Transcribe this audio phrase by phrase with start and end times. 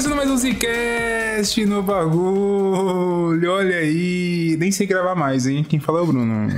[0.00, 3.52] Começando mais um Zcast no bagulho.
[3.52, 4.56] Olha aí.
[4.58, 5.62] Nem sei gravar mais, hein?
[5.62, 6.48] Quem fala é o Bruno.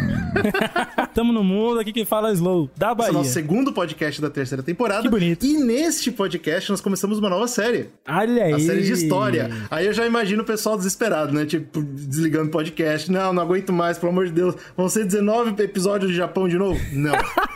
[1.13, 3.13] Tamo no mundo, aqui quem fala é Slow, da Esse é o Bahia.
[3.13, 5.03] nosso segundo podcast da terceira temporada.
[5.03, 5.45] Que bonito.
[5.45, 7.89] E neste podcast nós começamos uma nova série.
[8.09, 8.53] Olha aí.
[8.53, 9.51] A série de história.
[9.69, 11.45] Aí eu já imagino o pessoal desesperado, né?
[11.45, 13.11] Tipo, desligando o podcast.
[13.11, 14.55] Não, não aguento mais, pelo amor de Deus.
[14.77, 16.81] Vão ser 19 episódios de Japão de novo?
[16.93, 17.13] Não.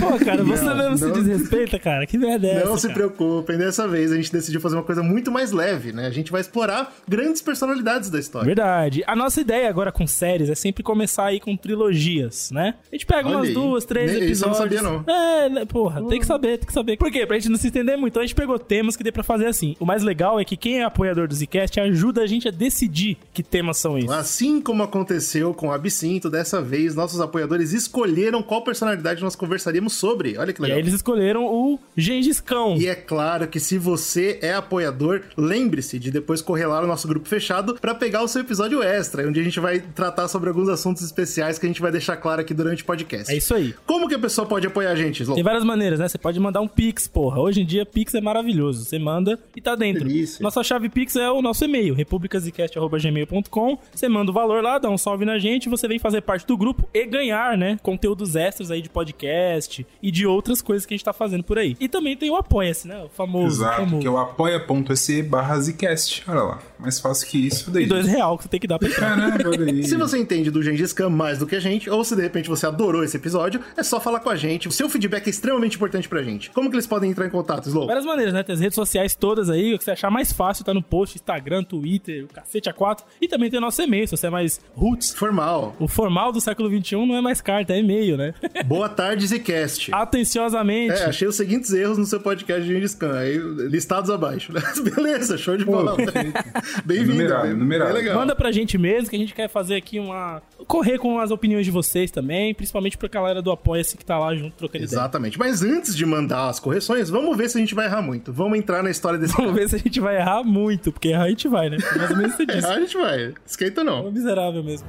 [0.00, 1.12] Pô, cara, você Não, mesmo se não.
[1.12, 2.06] desrespeita, cara.
[2.06, 2.94] Que merda é não essa, se cara?
[2.94, 3.58] preocupem.
[3.58, 6.06] Dessa vez a gente decidiu fazer uma coisa muito mais leve, né?
[6.06, 8.46] A gente vai explorar grandes personalidades da história.
[8.46, 9.02] Verdade.
[9.06, 12.74] A nossa ideia agora com séries é sempre começar aí com trilogias, né?
[12.90, 13.54] A gente pega Olha umas aí.
[13.54, 14.82] duas, três Nem- isso eu episódios.
[14.82, 16.96] não sabia, É, né, porra, tem que saber, tem que saber.
[16.96, 17.26] Por quê?
[17.26, 18.12] Pra gente não se entender muito.
[18.12, 19.76] Então a gente pegou temas que dê pra fazer assim.
[19.80, 23.16] O mais legal é que quem é apoiador do Zcast ajuda a gente a decidir
[23.32, 24.10] que temas são esses.
[24.10, 29.94] Assim como aconteceu com o Absinto, dessa vez nossos apoiadores escolheram qual personalidade nós conversaríamos
[29.94, 30.36] sobre.
[30.38, 30.76] Olha que E legal.
[30.76, 32.76] aí eles escolheram o Gengis Khan.
[32.78, 37.06] E é claro que se você é apoiador, lembre-se de depois correr lá no nosso
[37.08, 40.68] grupo fechado pra pegar o seu episódio extra, onde a gente vai tratar sobre alguns
[40.68, 43.32] assuntos especiais que a gente vai deixar claro aqui durante o podcast.
[43.32, 43.74] É isso aí.
[43.86, 45.34] Como que a pessoa pode apoiar a gente, Slow?
[45.34, 46.08] Tem várias maneiras, né?
[46.08, 47.40] Você pode mandar um Pix, porra.
[47.40, 48.84] Hoje em dia, Pix é maravilhoso.
[48.84, 50.04] Você manda e tá dentro.
[50.04, 50.42] Delícia.
[50.42, 53.78] Nossa chave Pix é o nosso e-mail, republicasicast.gmail.com.
[53.94, 56.56] Você manda o valor lá, dá um salve na gente, você vem fazer parte do
[56.56, 57.78] grupo e ganhar, né?
[57.82, 61.58] Conteúdos extras aí de podcast e de outras coisas que a gente tá fazendo por
[61.58, 61.76] aí.
[61.80, 63.02] E também tem o Apoia-se, né?
[63.04, 63.62] O famoso.
[63.62, 63.98] Exato, famoso.
[64.00, 66.24] que é o apoia.se barra Zcast.
[66.28, 66.58] Olha lá.
[66.78, 67.84] Mais fácil que isso daí.
[67.84, 69.16] E dois real que você tem que dar pra entrar.
[69.16, 69.84] Caramba, olha aí.
[69.90, 72.48] Se você entende do Gengis Khan mais do que a gente, ou se de repente
[72.48, 74.66] você adorou esse episódio, é só falar com a gente.
[74.66, 76.50] O seu feedback é extremamente importante pra gente.
[76.50, 77.86] Como que eles podem entrar em contato, Slow?
[77.86, 78.42] Várias maneiras, né?
[78.42, 81.16] Tem as redes sociais todas aí, o que você achar mais fácil tá no post,
[81.16, 83.00] Instagram, Twitter, o cacete A4.
[83.20, 85.12] E também tem o nosso e-mail, se você é mais roots.
[85.12, 85.76] Formal.
[85.78, 88.32] O formal do século XXI não é mais carta, é e-mail, né?
[88.64, 89.90] Boa tarde, Zcast.
[89.92, 90.92] Atenciosamente.
[90.94, 93.36] É, achei os seguintes erros no seu podcast de Gengis Khan, aí
[93.68, 94.52] listados abaixo.
[94.52, 94.60] né?
[94.94, 95.96] Beleza, show de bola.
[96.84, 97.12] Bem-vindo.
[97.14, 97.94] Numerado, bem- numerado.
[97.94, 98.14] legal.
[98.16, 100.42] Manda pra gente mesmo, que a gente quer fazer aqui uma.
[100.66, 104.34] correr com as opiniões de vocês também, principalmente pra galera do Apoia-se que tá lá
[104.34, 104.98] junto trocando ideia.
[104.98, 105.38] Exatamente.
[105.38, 108.32] Mas antes de mandar as correções, vamos ver se a gente vai errar muito.
[108.32, 109.62] Vamos entrar na história desse Vamos cara.
[109.62, 111.78] ver se a gente vai errar muito, porque errar a gente vai, né?
[111.96, 112.58] Mais ou menos você disse.
[112.58, 113.34] Errar a gente vai.
[113.46, 114.06] Esquenta É não.
[114.06, 114.86] um miserável mesmo.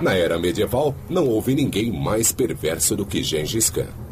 [0.00, 4.05] Na era medieval, não houve ninguém mais perverso do que Gengis Khan.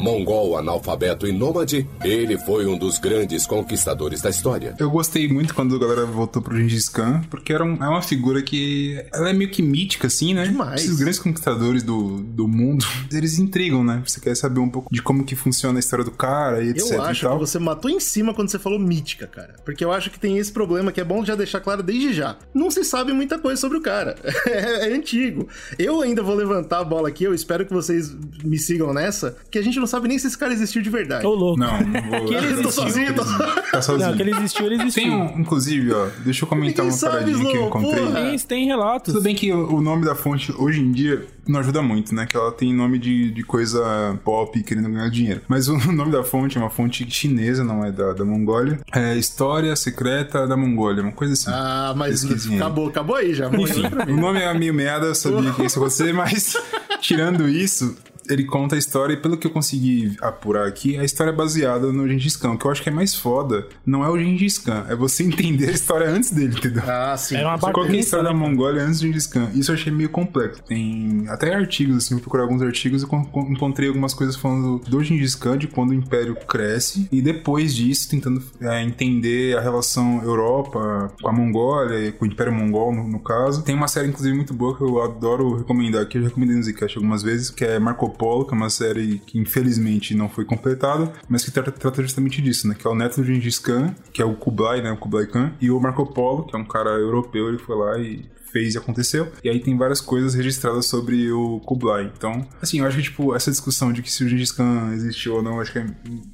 [0.00, 4.74] Mongol, analfabeto e nômade, ele foi um dos grandes conquistadores da história.
[4.78, 8.02] Eu gostei muito quando a galera voltou pro Gengis Khan, porque era um- é uma
[8.02, 9.02] figura que.
[9.12, 10.44] Ela é meio que mítica, assim, né?
[10.46, 10.82] Demais.
[10.82, 14.02] Esses grandes conquistadores do, do mundo, eles intrigam, né?
[14.06, 16.90] Você quer saber um pouco de como que funciona a história do cara e etc
[16.92, 17.38] Eu e acho tal.
[17.38, 19.56] que você matou em cima quando você falou mítica, cara.
[19.64, 22.36] Porque eu acho que tem esse problema que é bom já deixar claro desde já.
[22.54, 24.16] Não se sabe muita coisa sobre o cara.
[24.48, 25.46] É, é antigo.
[25.78, 29.58] Eu ainda vou levantar a bola aqui, eu espero que vocês me sigam nessa, que
[29.58, 31.26] a gente não sabe nem se esse cara existiu de verdade.
[31.26, 31.58] Ô, louco.
[31.58, 32.24] Não, não vou.
[32.28, 34.08] Que ele existiu, sozinho, tô- Tá sozinho.
[34.10, 35.02] Não, que ele existiu, ele existiu.
[35.02, 38.04] Tem um, inclusive, ó, deixa eu comentar Ninguém uma sabe, paradinha que eu encontrei.
[38.04, 38.14] porra.
[38.22, 39.12] Tem, tem relatos.
[39.14, 42.26] Tudo bem que o nome da fonte hoje em dia não ajuda muito, né?
[42.26, 45.40] Que ela tem nome de, de coisa pop querendo ganhar dinheiro.
[45.48, 48.80] Mas o nome da fonte é uma fonte chinesa, não é da, da Mongólia.
[48.92, 51.50] É História Secreta da Mongólia, uma coisa assim.
[51.50, 53.48] Ah, mas acabou, acabou aí já.
[53.48, 56.54] Enfim, o nome é meio meada, eu sabia que isso ia acontecer, mas
[57.00, 57.96] tirando isso,
[58.28, 61.92] ele conta a história e pelo que eu consegui apurar aqui, a história é baseada
[61.92, 62.52] no Gengis Khan.
[62.52, 65.22] O que eu acho que é mais foda não é o Gengis Khan, é você
[65.24, 66.82] entender a história antes dele, entendeu?
[66.86, 67.36] Ah, sim.
[67.36, 68.34] Era uma Qual que é a bagunça, história né, da?
[68.34, 69.50] Mongólia antes do Gengis Khan?
[69.54, 70.62] Isso eu achei meio complexo.
[70.64, 74.78] Tem até artigos, assim, eu procurei alguns artigos e con- con- encontrei algumas coisas falando
[74.80, 79.60] do Gengis Khan, de quando o Império cresce, e depois disso tentando é, entender a
[79.60, 83.62] relação Europa com a Mongólia, com o Império Mongol, no, no caso.
[83.62, 86.62] Tem uma série, inclusive, muito boa que eu adoro recomendar, que eu já recomendei no
[86.62, 90.44] Zcast algumas vezes, que é Marco Polo, que é uma série que infelizmente não foi
[90.44, 92.74] completada, mas que trata, trata justamente disso, né?
[92.74, 94.90] Que é o neto do Gengis Khan, que é o Kublai, né?
[94.90, 97.98] O Kublai Khan, e o Marco Polo, que é um cara europeu, ele foi lá
[97.98, 99.30] e fez e aconteceu.
[99.42, 102.10] E aí tem várias coisas registradas sobre o Kublai.
[102.16, 105.36] Então, assim, eu acho que, tipo, essa discussão de que se o Gengis Khan existiu
[105.36, 105.86] ou não, acho que é,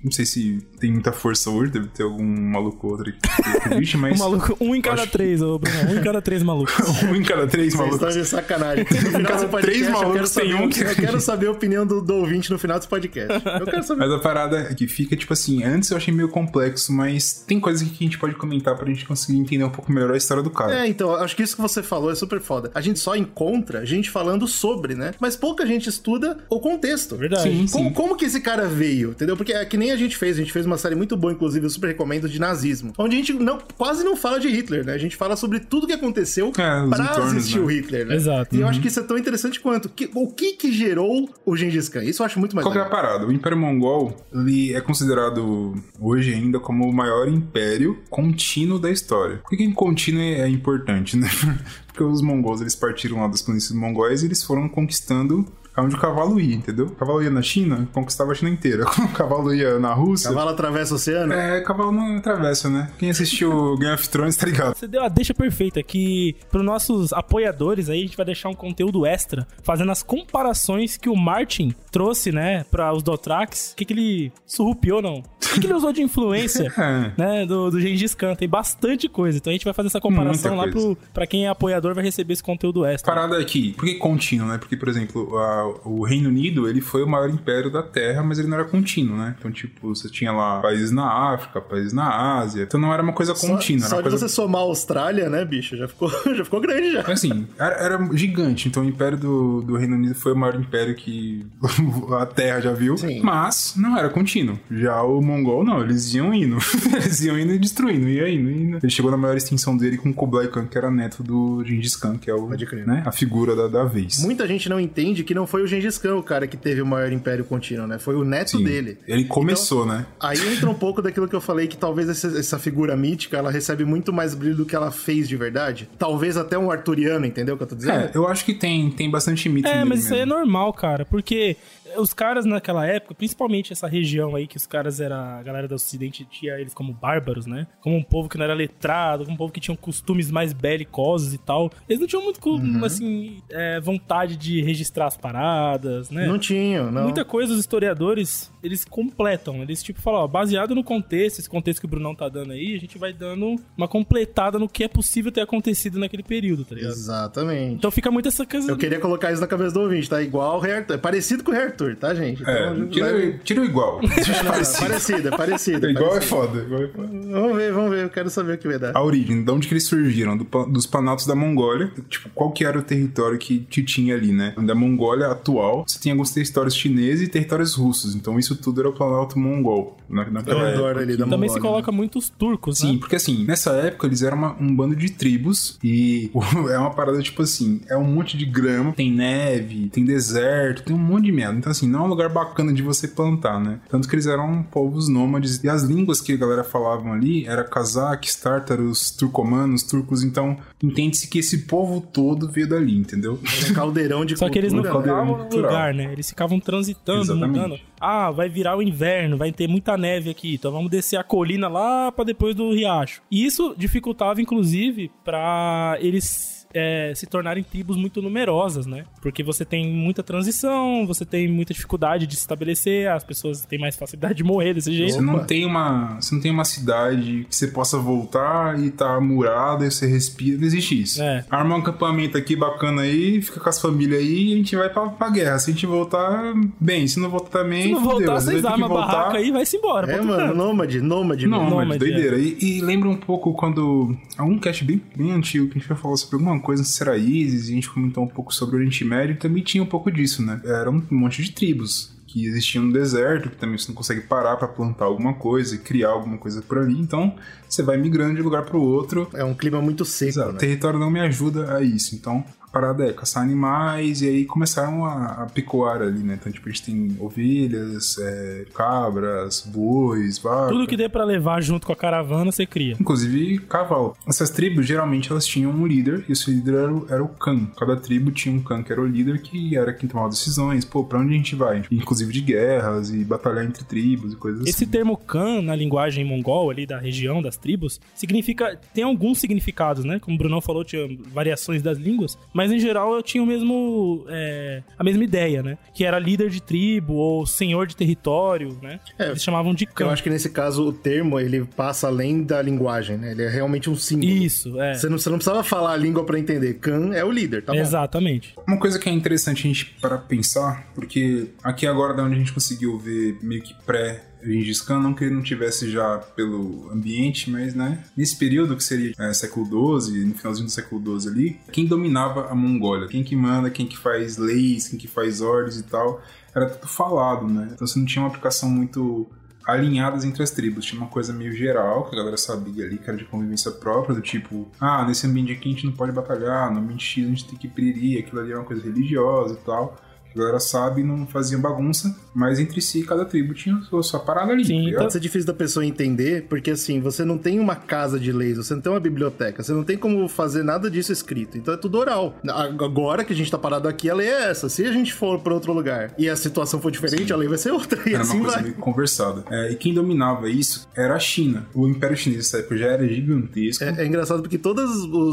[0.02, 3.74] não sei se tem muita força hoje, deve ter algum maluco ou outro que que
[3.74, 4.14] existe, mas...
[4.20, 5.76] Um maluco, um em cada três, ô Bruno.
[5.90, 6.74] Um em cada três malucos.
[7.04, 8.08] um em cada três Vocês malucos.
[8.08, 8.84] estão de sacanagem.
[9.04, 11.20] No final Cada do podcast, três eu quero malucos saber, tem um que- eu quero
[11.20, 13.42] saber a opinião do, do ouvinte no final desse podcast.
[13.60, 14.00] Eu quero saber.
[14.00, 17.60] Mas a parada é que fica, tipo assim, antes eu achei meio complexo, mas tem
[17.60, 20.42] coisas que a gente pode comentar pra gente conseguir entender um pouco melhor a história
[20.42, 20.84] do cara.
[20.84, 22.70] É, então, acho que isso que você falou falou é super foda.
[22.74, 25.12] A gente só encontra gente falando sobre, né?
[25.18, 27.16] Mas pouca gente estuda o contexto.
[27.16, 27.42] Verdade.
[27.42, 27.94] Sim, Como, sim.
[27.94, 29.36] como que esse cara veio, entendeu?
[29.36, 31.64] Porque é que nem a gente fez, a gente fez uma série muito boa, inclusive,
[31.64, 32.92] eu super recomendo, de nazismo.
[32.98, 34.92] Onde a gente não, quase não fala de Hitler, né?
[34.92, 37.64] A gente fala sobre tudo que aconteceu É, pra entornos, assistir né?
[37.64, 38.14] o Hitler, né?
[38.16, 38.54] Exato.
[38.54, 38.70] E eu Uhum.
[38.70, 39.88] acho que isso é tão interessante quanto.
[39.88, 42.04] Que- o que que gerou o Gengis Khan?
[42.04, 43.00] Isso eu acho muito mais Qual que é a legal.
[43.02, 43.26] parada?
[43.26, 49.36] O Império Mongol, ele é considerado hoje ainda como o maior império contínuo da história.
[49.38, 51.28] Por que, que contínuo é importante, né?
[51.94, 55.46] Porque os mongols, eles partiram lá das planícies mongóis e eles foram conquistando
[55.82, 56.86] onde o cavalo ia, entendeu?
[56.86, 58.84] O cavalo ia na China, conquistava a China inteira.
[59.04, 60.30] O cavalo ia na Rússia...
[60.30, 61.32] Cavalo atravessa o oceano?
[61.32, 62.90] É, cavalo não atravessa, né?
[62.98, 64.74] Quem assistiu Game of Thrones tá ligado.
[64.76, 68.48] Você deu a deixa perfeita que para os nossos apoiadores aí a gente vai deixar
[68.48, 73.72] um conteúdo extra fazendo as comparações que o Martin trouxe, né, para os Dotrax.
[73.72, 75.18] O que, que ele surrupiou, não?
[75.18, 75.24] O
[75.54, 77.12] que, que ele usou de influência, É.
[77.16, 78.34] né, do, do Gengis Khan?
[78.34, 79.38] Tem bastante coisa.
[79.38, 80.94] Então a gente vai fazer essa comparação Muita lá coisa.
[80.96, 83.12] pro, pra quem é apoiador vai receber esse conteúdo extra.
[83.14, 84.58] Parada aqui, por que contínuo, né?
[84.58, 88.38] Porque, por exemplo, a- o Reino Unido, ele foi o maior império da Terra, mas
[88.38, 89.34] ele não era contínuo, né?
[89.38, 92.62] Então, tipo, você tinha lá países na África, países na Ásia.
[92.62, 94.28] Então não era uma coisa Só, contínua, só era de coisa...
[94.28, 95.76] você somar a Austrália, né, bicho?
[95.76, 97.00] Já ficou, já ficou grande já.
[97.00, 98.68] Assim, era, era gigante.
[98.68, 101.46] Então o império do, do Reino Unido foi o maior império que
[102.20, 102.96] a Terra já viu.
[102.96, 103.20] Sim.
[103.22, 104.58] Mas não era contínuo.
[104.70, 105.80] Já o Mongol, não.
[105.82, 106.58] Eles iam indo.
[106.94, 108.08] eles iam indo e destruindo.
[108.08, 108.78] Ia indo, indo.
[108.82, 112.16] Ele chegou na maior extinção dele com Kublai Khan, que era neto do Gengis Khan,
[112.18, 114.18] que é o, né, a figura da, da vez.
[114.22, 116.86] Muita gente não entende que não foi o Gengis Khan o cara que teve o
[116.86, 117.96] maior império contínuo, né?
[117.96, 118.64] Foi o neto Sim.
[118.64, 118.98] dele.
[119.06, 120.04] Ele começou, né?
[120.18, 123.52] Aí entra um pouco daquilo que eu falei, que talvez essa, essa figura mítica, ela
[123.52, 125.88] recebe muito mais brilho do que ela fez de verdade.
[125.96, 128.00] Talvez até um arturiano, entendeu o que eu tô dizendo?
[128.06, 130.40] É, eu acho que tem, tem bastante mito É, nele mas isso aí é mesmo.
[130.40, 131.56] normal, cara, porque
[131.96, 135.74] os caras naquela época, principalmente essa região aí que os caras era a galera do
[135.74, 137.66] ocidente tinha eles como bárbaros, né?
[137.80, 141.32] Como um povo que não era letrado, como um povo que tinha costumes mais belicosos
[141.34, 141.70] e tal.
[141.88, 142.84] Eles não tinham muito, Uhum.
[142.84, 146.26] assim, é, vontade de registrar as paradas, né?
[146.26, 147.04] Não tinham, não.
[147.04, 149.62] Muita coisa os historiadores, eles completam.
[149.62, 152.74] Eles, tipo, falam, ó, baseado no contexto, esse contexto que o Brunão tá dando aí,
[152.74, 156.74] a gente vai dando uma completada no que é possível ter acontecido naquele período, tá
[156.74, 156.92] ligado?
[156.92, 157.74] Exatamente.
[157.74, 158.70] Então fica muito essa coisa...
[158.70, 160.20] Eu queria colocar isso na cabeça do ouvinte, tá?
[160.22, 160.94] Igual o Arthur.
[160.94, 162.42] É parecido com o Rei Arthur, tá, gente?
[162.48, 164.00] É, Então, tira, leve- tira o igual.
[164.04, 164.50] Não, não,
[164.80, 165.86] parecido, é parecido.
[165.86, 166.36] é igual é parecido.
[166.36, 166.60] foda.
[166.62, 167.08] Igual é foda.
[167.30, 168.04] Vamos ver, vamos ver.
[168.04, 168.96] Eu quero saber o que vai dar.
[168.96, 170.36] A origem, de onde que eles surgiram?
[170.36, 171.90] Do dos Planaltos da Mongólia.
[172.08, 174.54] Tipo, qual que era o território que, que tinha ali, né?
[174.64, 178.14] Da Mongólia atual, você tinha alguns territórios chineses e territórios russos.
[178.14, 179.96] Então isso tudo era o Planalto Mongol.
[180.08, 181.00] Na, naquela redor época.
[181.04, 182.98] ali da Também se Mongólia, coloca muitos turcos, Sim, né?
[183.00, 186.30] porque assim, nessa época eles eram uma- um bando de tribos e
[186.70, 190.94] é uma parada tipo assim, é um monte de grama, tem neve, tem deserto, tem
[190.94, 191.56] um monte de merda.
[191.58, 193.80] Então assim, não é um lugar bacana de você plantar, né?
[193.88, 197.64] Tanto que eles eram povos nômades e as línguas que a galera falavam ali era
[197.64, 203.38] cazaques, tártaros, turcomanos, turcos, então entende-se que esse povo todo veio dali, entendeu?
[203.70, 206.12] Um caldeirão de Só que eles não ficavam no lugar, né?
[206.12, 207.60] Eles ficavam transitando, Exatamente.
[207.60, 207.80] mudando.
[208.00, 211.68] Ah, vai virar o inverno, vai ter muita neve aqui, então vamos descer a colina
[211.68, 213.22] lá pra depois do riacho.
[213.30, 219.04] E isso dificultava, inclusive, pra eles é, se tornarem tribos muito numerosas, né?
[219.22, 223.78] Porque você tem muita transição, você tem muita dificuldade de se estabelecer, as pessoas têm
[223.78, 225.14] mais facilidade de morrer desse jeito.
[225.14, 229.20] Você não tem uma, você não tem uma cidade que você possa voltar e tá
[229.20, 231.22] murada e você respira, não existe isso.
[231.22, 231.44] É.
[231.50, 234.88] Arma um acampamento aqui bacana aí, fica com as famílias aí e a gente vai
[234.90, 235.58] pra, pra guerra.
[235.58, 238.86] Se a gente voltar, bem, se não voltar também, Se não voltar, vezes vocês armam
[238.86, 239.06] a voltar.
[239.06, 240.12] barraca aí e vai-se embora.
[240.12, 241.46] É, mano, nômade, nômade.
[241.46, 242.38] Mas Nômade, doideira.
[242.38, 244.16] E, e lembra um pouco quando.
[244.36, 246.86] Há um cast bem, bem antigo que a gente vai falar sobre alguma coisa, não
[246.86, 249.38] sei se era ISIS, e a gente comentou um pouco sobre o Oriente Médio, e
[249.38, 250.60] também tinha um pouco disso, né?
[250.64, 254.56] Era um monte de tribos que existiam no deserto, que também você não consegue parar
[254.56, 256.98] pra plantar alguma coisa e criar alguma coisa por ali.
[256.98, 257.36] Então
[257.68, 259.28] você vai migrando de lugar pro outro.
[259.34, 260.50] É um clima muito seco, Exato.
[260.50, 260.58] O né?
[260.58, 262.16] território não me ajuda a isso.
[262.16, 262.44] Então
[262.74, 266.36] parada é caçar animais e aí começaram a, a ali, né?
[266.40, 270.72] Então, tipo, a gente tem ovelhas, é, cabras, bois, vacas.
[270.72, 272.96] Tudo que dê pra levar junto com a caravana, você cria.
[273.00, 274.16] Inclusive cavalo.
[274.26, 277.66] Essas tribos, geralmente, elas tinham um líder, e esse líder era o, era o Khan.
[277.78, 280.84] Cada tribo tinha um Khan que era o líder, que era quem tomava decisões.
[280.84, 281.84] Pô, pra onde a gente vai?
[281.90, 284.86] Inclusive de guerras e batalhar entre tribos e coisas Esse assim.
[284.90, 288.78] termo Khan, na linguagem mongol ali da região, das tribos, significa.
[288.92, 290.18] tem alguns significados, né?
[290.18, 294.24] Como o Brunão falou, tinha variações das línguas, mas em geral eu tinha o mesmo.
[294.28, 295.78] é, a mesma ideia, né?
[295.94, 299.00] Que era líder de tribo ou senhor de território, né?
[299.18, 300.10] É, Eles chamavam de Eu Khan.
[300.10, 303.32] acho que nesse caso o termo ele passa além da linguagem, né?
[303.32, 304.30] Ele é realmente um símbolo.
[304.30, 304.94] Isso, é.
[304.94, 306.74] Você não, você não precisava falar a língua pra entender.
[306.74, 307.78] Khan é o líder, tá bom?
[307.78, 308.54] Exatamente.
[308.66, 312.38] Uma coisa que é interessante a gente para pensar, porque aqui agora da onde a
[312.38, 316.90] gente conseguiu ver meio que pré Gengis Khan, não que ele não tivesse já pelo
[316.90, 321.30] ambiente, mas, né, nesse período que seria é, século XII, no finalzinho do século XII
[321.30, 323.08] ali, quem dominava a Mongólia?
[323.08, 326.22] Quem que manda, quem que faz leis, quem que faz ordens e tal,
[326.54, 327.70] era tudo falado, né?
[327.72, 329.28] Então você não tinha uma aplicação muito
[329.66, 330.84] alinhadas entre as tribos.
[330.84, 334.14] Tinha uma coisa meio geral, que a galera sabia ali, que era de convivência própria,
[334.14, 337.28] do tipo, ah, nesse ambiente aqui a gente não pode batalhar, no ambiente X a
[337.28, 339.96] gente tem que prerir, aquilo ali é uma coisa religiosa e tal
[340.34, 344.52] a galera sabe não faziam bagunça, mas entre si cada tribo tinha sua, sua parada
[344.52, 344.64] ali.
[344.64, 348.18] Sim, tá então é difícil da pessoa entender, porque assim, você não tem uma casa
[348.18, 351.56] de leis, você não tem uma biblioteca, você não tem como fazer nada disso escrito,
[351.56, 352.36] então é tudo oral.
[352.48, 354.68] Agora que a gente tá parado aqui, a lei é essa.
[354.68, 357.32] Se a gente for para outro lugar e a situação for diferente, Sim.
[357.32, 358.00] a lei vai ser outra.
[358.06, 358.62] E era assim uma coisa vai.
[358.64, 359.44] meio conversada.
[359.50, 361.66] É, e quem dominava isso era a China.
[361.74, 363.84] O Império Chinês nessa época já era gigantesco.
[363.84, 364.90] É, é engraçado porque todas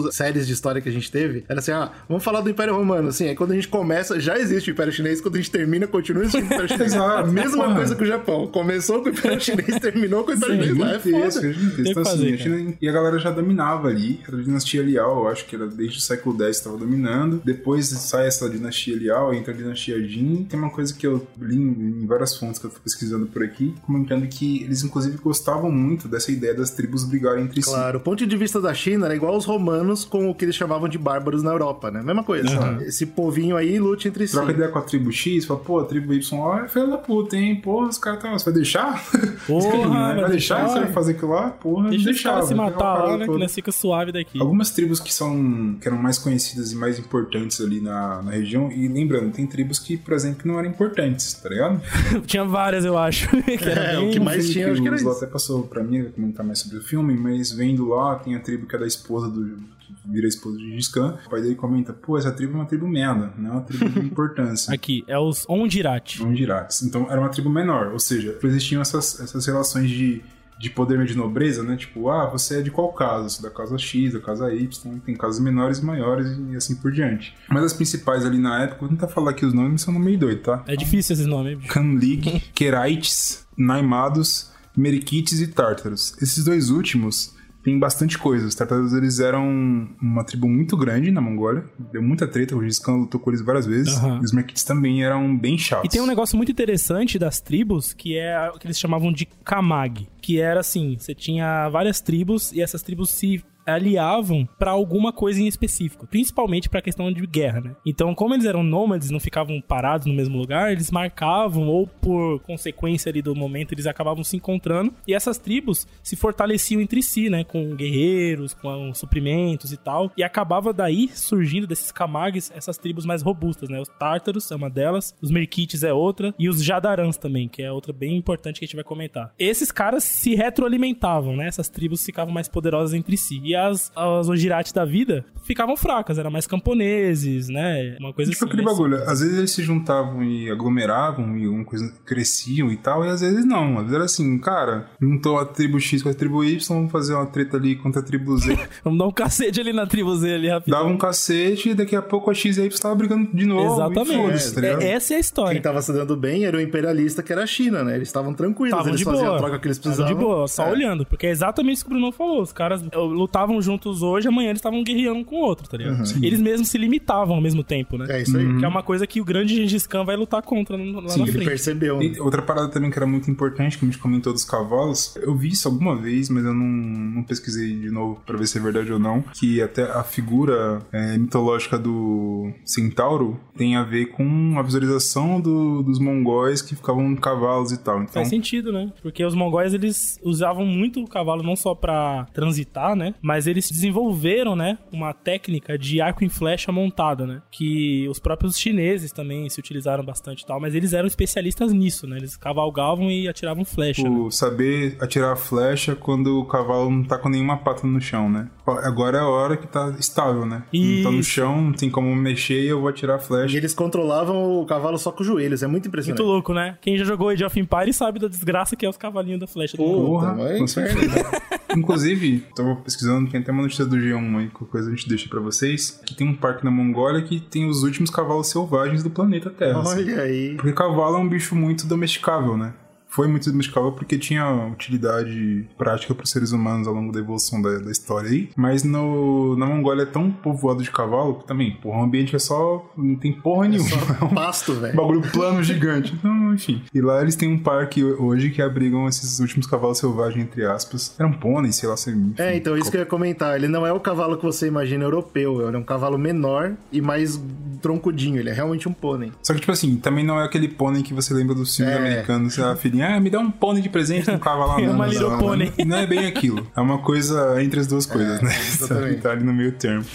[0.08, 2.75] as séries de história que a gente teve, era assim, ah, vamos falar do Império
[2.75, 5.51] Romano, assim, aí quando a gente começa, já existe o Império Chinês, quando a gente
[5.51, 6.93] termina continua existindo o Império Chinês.
[6.95, 7.75] a mesma Porra.
[7.75, 8.48] coisa que o Japão.
[8.48, 10.77] Começou com o Império Chinês, terminou com o Império Chinês.
[10.77, 11.55] Lá é foda.
[11.79, 14.19] Então, assim, a China, e a galera já dominava ali.
[14.27, 17.41] Era a dinastia Liao, eu acho que era desde o século X estava dominando.
[17.43, 20.45] Depois sai essa dinastia Liao, entra a dinastia Jin.
[20.50, 23.74] Tem uma coisa que eu li em várias fontes que eu fui pesquisando por aqui,
[23.83, 27.81] comentando que eles, inclusive, gostavam muito dessa ideia das tribos brigarem entre claro, si.
[27.81, 30.55] Claro, o ponto de vista da China era igual aos romanos com o que eles
[30.55, 32.01] chamavam de bárbaros na Europa, né?
[32.01, 32.50] Mesma coisa.
[32.50, 32.81] Uhum.
[32.81, 34.33] Esse povinho aí lute entre Troca si.
[34.33, 36.97] Troca ideia com a tribo X, fala, pô, a tribo Y lá é filho da
[36.97, 37.55] puta, hein?
[37.55, 38.31] Porra, os caras tá.
[38.31, 39.03] Você vai deixar?
[39.47, 40.67] Porra, vai, vai deixar?
[40.67, 41.50] Você vai fazer aquilo lá?
[41.50, 42.39] Porra, Deixa deixar.
[42.39, 43.25] Os se matar lá, né?
[43.25, 44.39] Que nós fica suave daqui.
[44.39, 45.77] Algumas tribos que são.
[45.79, 48.71] que eram mais conhecidas e mais importantes ali na, na região.
[48.71, 51.81] E lembrando, tem tribos que, por exemplo, não eram importantes, tá ligado?
[52.25, 53.29] tinha várias, eu acho.
[53.43, 55.09] que é, o que mais tinha, acho que era isso.
[55.09, 58.67] até passou pra mim comentar mais sobre o filme, mas vendo lá, tem a tribo
[58.67, 59.57] que é da esposa do
[60.05, 61.17] vira esposa de Gengis Khan.
[61.25, 63.89] O pai dele comenta, pô, essa tribo é uma tribo merda, não é uma tribo
[63.89, 64.74] de importância.
[64.74, 66.24] Aqui, é os Ondirati.
[66.24, 66.83] Ondirates.
[66.83, 70.21] Então, era uma tribo menor, ou seja, existiam essas, essas relações de
[70.62, 71.75] de poder de nobreza, né?
[71.75, 73.27] Tipo, ah, você é de qual casa?
[73.27, 76.75] Você é da casa X, da casa Y, tem casas menores e maiores e assim
[76.75, 77.36] por diante.
[77.50, 80.19] Mas as principais ali na época, vou tentar falar aqui os nomes, são no meio
[80.19, 80.63] doido, tá?
[80.67, 81.65] É difícil esses nomes.
[81.67, 86.15] Kanlig, Keraites, Naimados, Merikites e Tártaros.
[86.21, 88.48] Esses dois últimos tem bastante coisa.
[88.48, 91.63] Os Tartarugas eles eram uma tribo muito grande na Mongólia.
[91.91, 93.96] Deu muita treta, o Gengis Khan lutou com eles várias vezes.
[93.98, 94.18] Uhum.
[94.18, 95.86] E os Merkites também eram bem chatos.
[95.86, 99.25] E tem um negócio muito interessante das tribos, que é o que eles chamavam de
[99.25, 100.08] Kamag.
[100.22, 105.41] Que era assim, você tinha várias tribos e essas tribos se aliavam para alguma coisa
[105.41, 107.75] em específico, principalmente para a questão de guerra, né?
[107.85, 112.39] Então, como eles eram nômades, não ficavam parados no mesmo lugar, eles marcavam ou por
[112.41, 117.29] consequência ali do momento eles acabavam se encontrando e essas tribos se fortaleciam entre si,
[117.29, 123.05] né, com guerreiros, com suprimentos e tal, e acabava daí surgindo desses Kamags essas tribos
[123.05, 123.79] mais robustas, né?
[123.79, 127.71] Os Tártaros é uma delas, os Merkites é outra e os Jadarans também, que é
[127.71, 129.33] outra bem importante que a gente vai comentar.
[129.37, 131.47] Esses caras se retroalimentavam, né?
[131.47, 133.41] Essas tribos ficavam mais poderosas entre si.
[133.43, 137.98] E as, as Ojirate da vida ficavam fracas, eram mais camponeses, né?
[138.00, 138.53] Uma coisa tipo assim.
[138.53, 138.98] aquele bagulho.
[139.03, 143.22] Às vezes eles se juntavam e aglomeravam e alguma coisa cresciam e tal, e às
[143.22, 143.77] vezes não.
[143.77, 147.13] Às vezes era assim, cara, juntou a tribo X com a tribo Y, vamos fazer
[147.13, 148.58] uma treta ali contra a tribo Z.
[148.84, 150.77] vamos dar um cacete ali na tribo Z ali rapidinho.
[150.77, 153.46] Dava um cacete e daqui a pouco a X e a Y tava brigando de
[153.46, 153.74] novo.
[153.74, 154.53] Exatamente.
[154.53, 155.53] Tá é, essa é a história.
[155.53, 157.96] Quem tava se dando bem era o imperialista que era a China, né?
[157.96, 159.36] Eles estavam tranquilos, tavam eles de faziam boa.
[159.36, 160.13] a troca que eles precisavam.
[160.13, 160.72] de boa, só é.
[160.72, 161.06] olhando.
[161.06, 162.41] Porque é exatamente isso que o Bruno falou.
[162.41, 165.77] Os caras lutavam juntos juntos hoje, amanhã eles estavam guerreando um com o outro, tá
[165.77, 166.00] ligado?
[166.00, 166.24] Uhum.
[166.24, 168.05] Eles mesmos se limitavam ao mesmo tempo, né?
[168.10, 168.45] É isso aí.
[168.45, 168.60] Uhum.
[168.60, 171.25] Que é uma coisa que o grande Gengis Khan vai lutar contra lá Sim, na
[171.25, 171.38] frente.
[171.38, 172.00] ele percebeu.
[172.00, 172.13] Né?
[172.19, 175.50] outra parada também que era muito importante, que a gente comentou dos cavalos, eu vi
[175.50, 178.91] isso alguma vez, mas eu não, não pesquisei de novo para ver se é verdade
[178.91, 184.62] ou não, que até a figura é, mitológica do centauro tem a ver com a
[184.62, 188.01] visualização do, dos mongóis que ficavam cavalos e tal.
[188.01, 188.13] Então...
[188.13, 188.91] Faz sentido, né?
[189.01, 193.13] Porque os mongóis, eles usavam muito o cavalo não só para transitar, né?
[193.31, 198.59] Mas eles desenvolveram, né, uma técnica de arco em flecha montada, né, que os próprios
[198.59, 203.09] chineses também se utilizaram bastante e tal, mas eles eram especialistas nisso, né, eles cavalgavam
[203.09, 204.01] e atiravam flecha.
[204.01, 204.31] O né?
[204.31, 208.50] saber atirar flecha quando o cavalo não tá com nenhuma pata no chão, né?
[208.67, 210.63] Agora é a hora que tá estável, né?
[210.73, 211.03] Isso.
[211.03, 213.55] Não tá no chão, não tem como mexer e eu vou atirar flecha.
[213.55, 216.19] E eles controlavam o cavalo só com os joelhos, é muito impressionante.
[216.19, 216.77] Muito louco, né?
[216.81, 219.77] Quem já jogou Age of Empires sabe da desgraça que é os cavalinhos da flecha.
[219.77, 221.31] Porra, com certeza.
[221.77, 225.27] Inclusive, tava pesquisando, tem até uma notícia do G1 aí, qualquer coisa a gente deixa
[225.29, 229.09] pra vocês, que tem um parque na Mongólia que tem os últimos cavalos selvagens do
[229.09, 229.79] planeta Terra.
[229.79, 230.19] Olha assim.
[230.19, 230.55] aí.
[230.55, 232.73] Porque cavalo é um bicho muito domesticável, né?
[233.13, 237.62] Foi muito domesticável porque tinha utilidade prática para os seres humanos ao longo da evolução
[237.62, 238.50] da, da história aí.
[238.56, 242.39] Mas no, na Mongólia é tão povoado de cavalo que também, porra, o ambiente é
[242.39, 242.89] só.
[242.98, 243.89] não tem porra nenhuma.
[243.89, 244.96] Só pasto, Um velho.
[244.96, 246.13] bagulho plano gigante.
[246.13, 246.82] Então, enfim.
[246.94, 251.15] E lá eles têm um parque hoje que abrigam esses últimos cavalos selvagens, entre aspas.
[251.20, 252.12] Eram pôneis, sei lá se.
[252.12, 253.56] enfim, É, então isso que eu ia comentar.
[253.56, 255.68] Ele não é o cavalo que você imagina europeu.
[255.68, 257.41] Ele é um cavalo menor e mais
[257.82, 258.39] troncudinho.
[258.39, 259.32] Ele é realmente um pônei.
[259.41, 261.98] Só que, tipo assim, também não é aquele pônei que você lembra dos filmes É.
[261.98, 262.60] americanos.
[262.60, 264.72] A filhinha, ah, me dá um pônei de presente no cavalo.
[264.81, 265.74] É não, uma não, little pônei.
[265.79, 266.65] Não, não é bem aquilo.
[266.75, 268.55] É uma coisa entre as duas coisas, né?
[268.67, 269.22] exatamente.
[269.22, 270.05] tá ali no meio termo.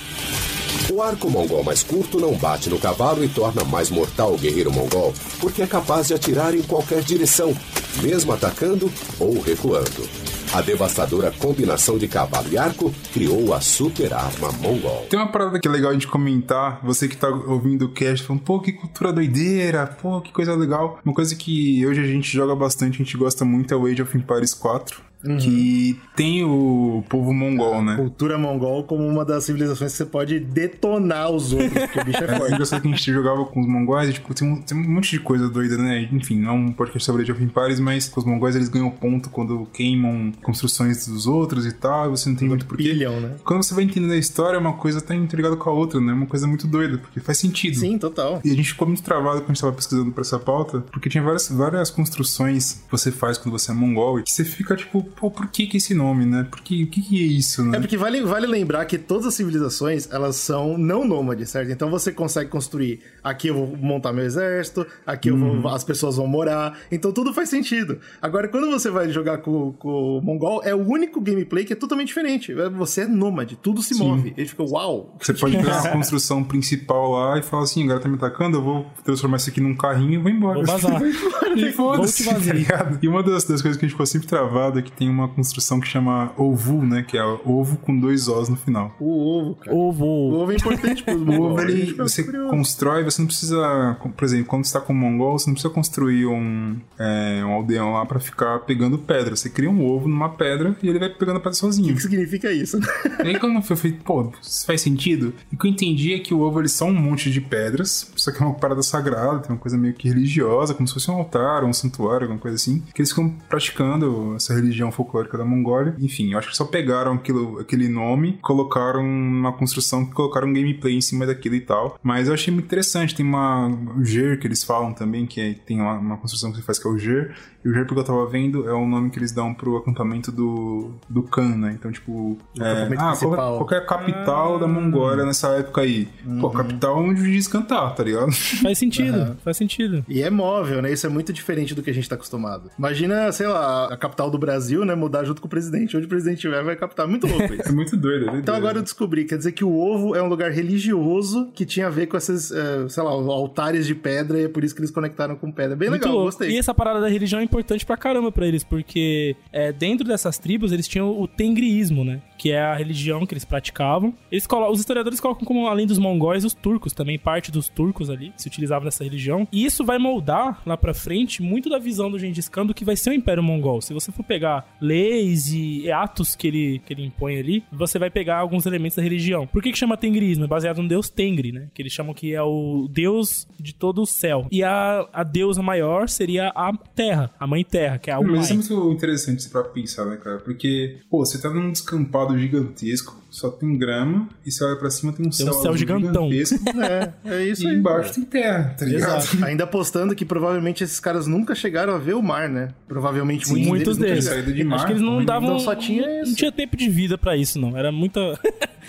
[0.92, 4.72] O arco mongol mais curto não bate no cavalo e torna mais mortal o guerreiro
[4.72, 7.54] mongol, porque é capaz de atirar em qualquer direção,
[8.02, 10.25] mesmo atacando ou recuando.
[10.52, 15.06] A devastadora combinação de cavalo e arco criou a super arma mongol.
[15.10, 18.42] Tem uma parada que é legal gente comentar, você que tá ouvindo o cast, falando,
[18.42, 20.98] pô, que cultura doideira, pô, que coisa legal.
[21.04, 24.02] Uma coisa que hoje a gente joga bastante, a gente gosta muito é o Age
[24.02, 25.00] of Empires 4,
[25.38, 27.96] que tem o povo mongol, né?
[27.96, 32.24] Cultura mongol como uma das civilizações que você pode detonar os outros, porque o bicho
[32.24, 32.52] é É forte.
[32.54, 35.10] engraçado que a gente jogava com os mongóis, e, tipo, tem um, tem um monte
[35.10, 36.08] de coisa doida, né?
[36.12, 39.30] Enfim, não é um podcast sobre Age of Empires, mas os mongóis eles ganham ponto
[39.30, 42.84] quando queimam construções dos outros e tal, e você não tem muito porquê.
[42.84, 43.36] Pilham, né?
[43.44, 46.12] Quando você vai entendendo a história, uma coisa tá interligada com a outra, né?
[46.12, 47.76] Uma coisa muito doida, porque faz sentido.
[47.76, 48.40] Sim, total.
[48.44, 51.08] E a gente ficou muito travado quando a gente tava pesquisando pra essa pauta, porque
[51.08, 54.76] tinha várias, várias construções que você faz quando você é mongol, e que você fica
[54.76, 56.46] tipo, pô, por que que esse nome, né?
[56.50, 57.78] Por que, o que que é isso, né?
[57.78, 61.70] É porque vale, vale lembrar que todas as civilizações, elas são não nômades, certo?
[61.70, 66.16] Então você consegue construir, aqui eu vou montar meu exército, aqui eu vou, as pessoas
[66.16, 67.98] vão morar, então tudo faz sentido.
[68.20, 71.76] Agora, quando você vai jogar com, com o Mongol, é o único gameplay que é
[71.76, 72.54] totalmente diferente.
[72.76, 74.34] Você é nômade, tudo se move.
[74.36, 75.16] Ele fica, uau!
[75.20, 78.62] Você pode pegar uma construção principal lá e falar assim, agora tá me atacando, eu
[78.62, 80.62] vou transformar isso aqui num carrinho e vou embora.
[80.62, 81.00] Vou vazar.
[81.56, 82.54] e foda-se, Vou te vazar.
[82.54, 82.98] tá ligado?
[83.02, 85.28] E uma das, das coisas que a gente ficou sempre travado é que tem uma
[85.28, 87.02] construção que chama Ovu, né?
[87.06, 88.94] Que é ovo com dois Os no final.
[89.00, 89.76] O ovo, cara.
[89.76, 90.04] O Ovo.
[90.06, 92.50] ovo é importante pros O ovo, ele, fica você curioso.
[92.50, 93.96] constrói, você não precisa.
[94.16, 97.52] Por exemplo, quando você tá com o mongol, você não precisa construir um, é, um
[97.52, 99.36] aldeão lá pra ficar pegando pedra.
[99.36, 101.92] Você cria um ovo numa pedra e ele vai pegando a pedra sozinho.
[101.92, 102.78] O que significa isso?
[103.24, 105.32] E aí quando eu falei, pô, isso faz sentido?
[105.50, 108.10] E o que eu entendi é que o ovo eles são um monte de pedras,
[108.16, 111.10] só que é uma parada sagrada, tem uma coisa meio que religiosa, como se fosse
[111.10, 115.44] um altar, um santuário, alguma coisa assim, que eles ficam praticando essa religião folclórica da
[115.44, 115.94] Mongólia.
[115.98, 120.52] Enfim, eu acho que só pegaram aquilo, aquele nome, colocaram uma construção que colocaram um
[120.52, 121.98] gameplay em cima daquilo e tal.
[122.02, 125.54] Mas eu achei muito interessante, tem uma o Ger que eles falam também, que é-
[125.54, 127.34] tem uma, uma construção que você faz que é o Ger,
[127.64, 130.30] e o Ger, porque eu tava vendo, é o nome que eles dão pro acampamento
[130.30, 131.76] do, do Khan, né?
[131.78, 135.80] Então, tipo, é, acampamento ah, qual, qual que é a capital da Mongólia nessa época
[135.80, 136.08] aí?
[136.40, 138.30] Pô, capital onde o Gengis Khan tá, tá ligado?
[138.62, 140.04] Faz sentido, faz sentido.
[140.08, 140.92] E é móvel, né?
[140.92, 142.70] Isso é muito diferente do que a gente tá acostumado.
[142.78, 144.94] Imagina, sei lá, a capital do Brasil, né?
[144.94, 145.96] Mudar junto com o presidente.
[145.96, 147.06] Onde o presidente estiver, vai captar.
[147.06, 147.74] Muito louco É isso.
[147.74, 150.50] muito doido, é Então agora eu descobri, quer dizer que o ovo é um lugar
[150.50, 154.48] religioso que tinha a ver com esses, eh, sei lá, altares de pedra e é
[154.48, 155.76] por isso que eles conectaram com pedra.
[155.76, 156.26] Bem Muito legal, louco.
[156.30, 156.50] gostei.
[156.50, 160.38] E essa parada da religião é importante pra caramba pra eles, porque é, dentro dessas
[160.38, 162.20] tribos eles tinham o tengriísmo, né?
[162.38, 164.12] Que é a religião que eles praticavam.
[164.30, 168.10] Eles colo- os historiadores colocam como, além dos mongóis, os turcos também, parte dos turcos
[168.10, 169.46] ali, se utilizavam dessa religião.
[169.52, 172.84] E isso vai moldar lá pra frente muito da visão do Gengis Khan do que
[172.84, 173.80] vai ser o Império Mongol.
[173.80, 178.10] Se você for pegar leis e atos que ele, que ele impõe ali, você vai
[178.10, 179.46] pegar alguns elementos da religião.
[179.46, 180.44] Por que, que chama tengriísmo?
[180.44, 181.68] É baseado no deus Tengri, né?
[181.74, 184.46] Que eles chamam que é o deus de todo o céu.
[184.50, 188.50] E a, a deusa maior seria a terra, a mãe terra, que é a Mas
[188.50, 190.38] isso é muito interessante pra pensar, né, cara?
[190.38, 195.12] Porque, pô, você tá num descampado gigantesco, só tem grama, e você olha pra cima
[195.12, 196.30] tem um Tem um céu, céu azul gigantão.
[197.26, 197.76] É, é isso e aí.
[197.76, 199.18] embaixo tem terra, tá ligado?
[199.18, 199.36] Exato.
[199.44, 202.68] Ainda apostando que provavelmente esses caras nunca chegaram a ver o mar, né?
[202.88, 204.26] Provavelmente muitos, Muitos deles.
[204.26, 204.54] deles.
[204.54, 205.48] de mar, Acho que eles não davam.
[205.50, 207.76] Então só tinha não, tinha tempo de vida pra isso, não.
[207.76, 208.20] Era muita.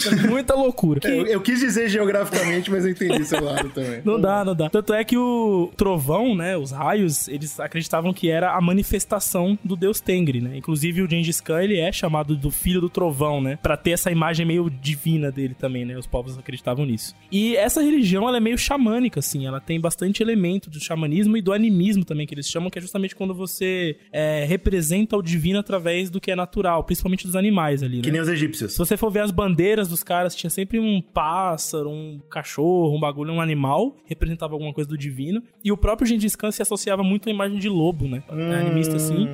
[0.28, 1.00] muita loucura.
[1.04, 4.02] Eu, eu quis dizer geograficamente, mas eu entendi seu lado também.
[4.04, 4.70] Não dá, não dá.
[4.70, 9.76] Tanto é que o trovão, né, os raios, eles acreditavam que era a manifestação do
[9.76, 10.58] deus Tengri, né?
[10.58, 13.58] Inclusive o Gengis Khan, ele é chamado do filho do trovão, né?
[13.62, 15.98] Pra ter essa imagem meio divina dele também, né?
[15.98, 17.16] Os povos acreditavam nisso.
[17.32, 19.46] E essa religião, ela é meio xamânica, assim.
[19.46, 22.82] Ela tem bastante elemento do xamanismo e do animismo também, que eles chamam, que é
[22.82, 27.84] justamente quando você é, representa o divino através do que é natural, principalmente dos animais
[27.84, 28.04] ali, né?
[28.04, 28.74] Que nem os egípcios.
[28.74, 33.00] Se você for ver as bandeiras dos caras, tinha sempre um pássaro, um cachorro, um
[33.00, 35.42] bagulho, um animal, representava alguma coisa do divino.
[35.64, 38.24] E o próprio Gengis Khan se associava muito à imagem de lobo, né?
[38.30, 39.28] É animista assim.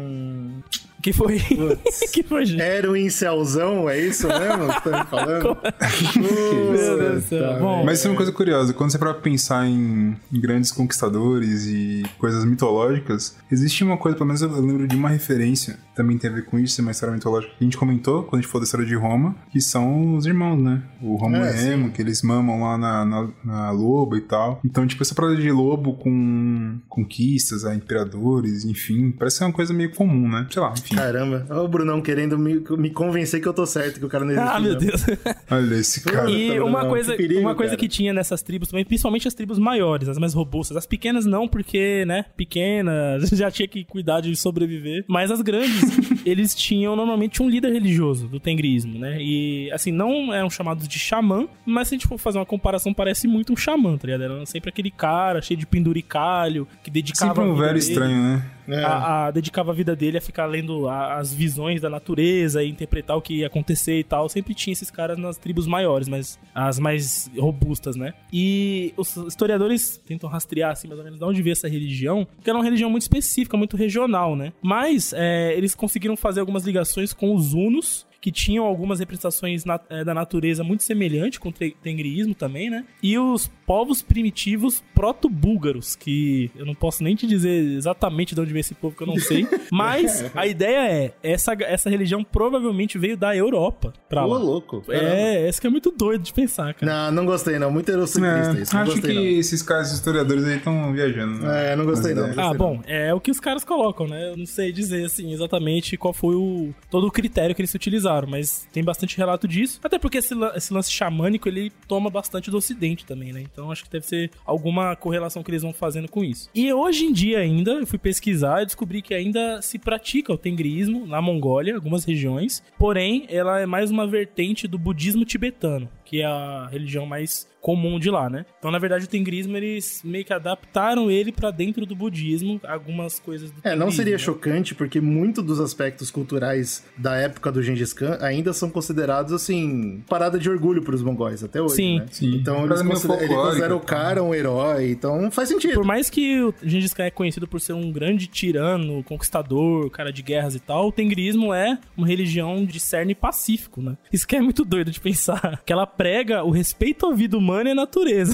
[1.04, 1.38] Que foi.
[2.14, 2.62] que foi, gente?
[2.62, 5.58] Era um incelzão, é isso mesmo que tá me falando?
[6.16, 7.60] Meu Deus do céu.
[7.60, 11.66] Bom, Mas isso é uma coisa curiosa, quando você para pensar em, em grandes conquistadores
[11.66, 16.30] e coisas mitológicas, existe uma coisa, pelo menos eu lembro de uma referência, também tem
[16.30, 18.50] a ver com isso, é uma história mitológica que a gente comentou quando a gente
[18.50, 20.82] falou da história de Roma, que são os irmãos, né?
[21.02, 24.62] O Romo É, e Remo, que eles mamam lá na, na, na loba e tal.
[24.64, 29.74] Então, tipo, essa parada de lobo com conquistas, a imperadores, enfim, parece ser uma coisa
[29.74, 30.48] meio comum, né?
[30.50, 30.93] Sei lá, enfim.
[30.98, 34.24] Caramba, olha o Brunão querendo me, me convencer que eu tô certo, que o cara
[34.26, 34.50] não existe.
[34.50, 34.80] Ah, meu não.
[34.80, 35.06] Deus.
[35.50, 36.30] Olha esse cara.
[36.30, 37.80] E Bruno, uma coisa, que perigo, uma coisa cara.
[37.80, 40.78] que tinha nessas tribos também, principalmente as tribos maiores, as mais robustas.
[40.78, 45.06] As pequenas não, porque, né, pequenas, já tinha que cuidar de sobreviver.
[45.08, 45.82] Mas as grandes,
[46.26, 49.18] eles tinham normalmente um líder religioso do tengrismo, né?
[49.20, 52.94] E, assim, não eram chamados de xamã, mas se a gente for fazer uma comparação,
[52.94, 54.24] parece muito um xamã, tá ligado?
[54.24, 58.22] Era sempre aquele cara cheio de penduricalho, que dedicava Sempre a um velho dele- estranho,
[58.24, 58.46] né?
[58.68, 58.84] É.
[58.84, 62.70] a, a- dedicava a vida dele a ficar lendo a- as visões da natureza e
[62.70, 64.30] interpretar o que ia acontecer e tal.
[64.30, 68.14] Sempre tinha esses caras nas tribos maiores, mas as mais robustas, né?
[68.32, 72.50] E os historiadores tentam rastrear, assim, mais ou menos, de onde veio essa religião, que
[72.50, 74.54] era uma religião muito específica, muito regional, né?
[74.62, 79.82] Mas é, eles conseguiram fazer algumas ligações com os hunos, que tinham algumas representações na-
[79.90, 82.86] eh, da natureza muito semelhante com o te- tengriísmo também, né?
[83.04, 88.52] E os povos primitivos proto-búlgaros, que eu não posso nem te dizer exatamente de onde
[88.52, 89.46] veio esse povo, que eu não sei.
[89.72, 94.38] Mas a ideia é, essa, essa religião provavelmente veio da Europa pra Ô, lá.
[94.40, 94.82] louco.
[94.82, 95.06] caramba.
[95.16, 97.12] É, esse que é muito doido de pensar, cara.
[97.12, 97.72] Não, não gostei não.
[97.72, 98.74] Muito eurocentrista É, isso.
[98.76, 99.40] Não acho gostei que não.
[99.40, 101.40] esses caras historiadores aí estão viajando.
[101.40, 101.74] né?
[101.74, 102.24] É, não gostei não.
[102.30, 102.38] ideias.
[102.38, 104.30] Ah, bom, é o que os caras colocam, né?
[104.32, 108.13] Eu não sei dizer, assim, exatamente qual foi o todo o critério que eles utilizaram,
[108.28, 109.80] mas tem bastante relato disso.
[109.84, 113.42] Até porque esse, esse lance xamânico, ele toma bastante do ocidente também, né?
[113.42, 116.50] Então acho que deve ser alguma correlação que eles vão fazendo com isso.
[116.54, 120.38] E hoje em dia ainda, eu fui pesquisar e descobri que ainda se pratica o
[120.38, 126.22] tengriísmo na Mongólia, algumas regiões, porém, ela é mais uma vertente do budismo tibetano, que
[126.22, 128.46] é a religião mais comum de lá, né?
[128.60, 133.20] Então, na verdade, o tengrismo, eles meio que adaptaram ele pra dentro do budismo, algumas
[133.20, 134.18] coisas do É, não seria né?
[134.18, 140.04] chocante, porque muito dos aspectos culturais da época do Gengis Khan ainda são considerados, assim,
[140.10, 142.00] parada de orgulho pros mongóis até hoje, Sim.
[142.00, 142.06] né?
[142.12, 142.36] Sim.
[142.36, 143.86] Então eles coisa meio consideram, o tá?
[143.86, 145.76] cara um herói, então faz sentido.
[145.76, 150.12] Por mais que o Gengis Khan é conhecido por ser um grande tirano, conquistador, cara
[150.12, 153.98] de guerras e tal, o tengrismo é uma religião de cerne pacífico, né?
[154.12, 155.62] Isso que é muito doido de pensar.
[155.66, 158.34] Que ela prega o respeito à vida humana e à natureza.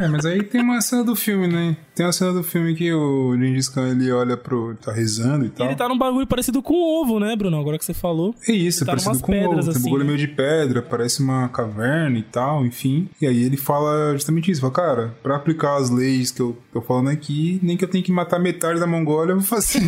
[0.00, 1.76] É, mas aí tem uma cena do filme, né?
[1.94, 4.74] Tem uma cena do filme que o Gengis Khan ele olha pro.
[4.76, 5.66] tá rezando e E tal.
[5.66, 7.58] ele tá num bagulho parecido com um ovo, né, Bruno?
[7.60, 8.34] Agora que você falou.
[8.48, 9.60] É isso, Ele tá parecido com um ovo.
[9.60, 10.06] Tem assim, um bagulho né?
[10.06, 13.08] meio de pedra, parece uma caverna e tal, enfim.
[13.20, 16.80] E aí ele fala justamente isso: fala, cara, pra aplicar as leis que eu tô
[16.80, 19.82] falando aqui, nem que eu tenha que matar metade da Mongólia, eu vou fazer.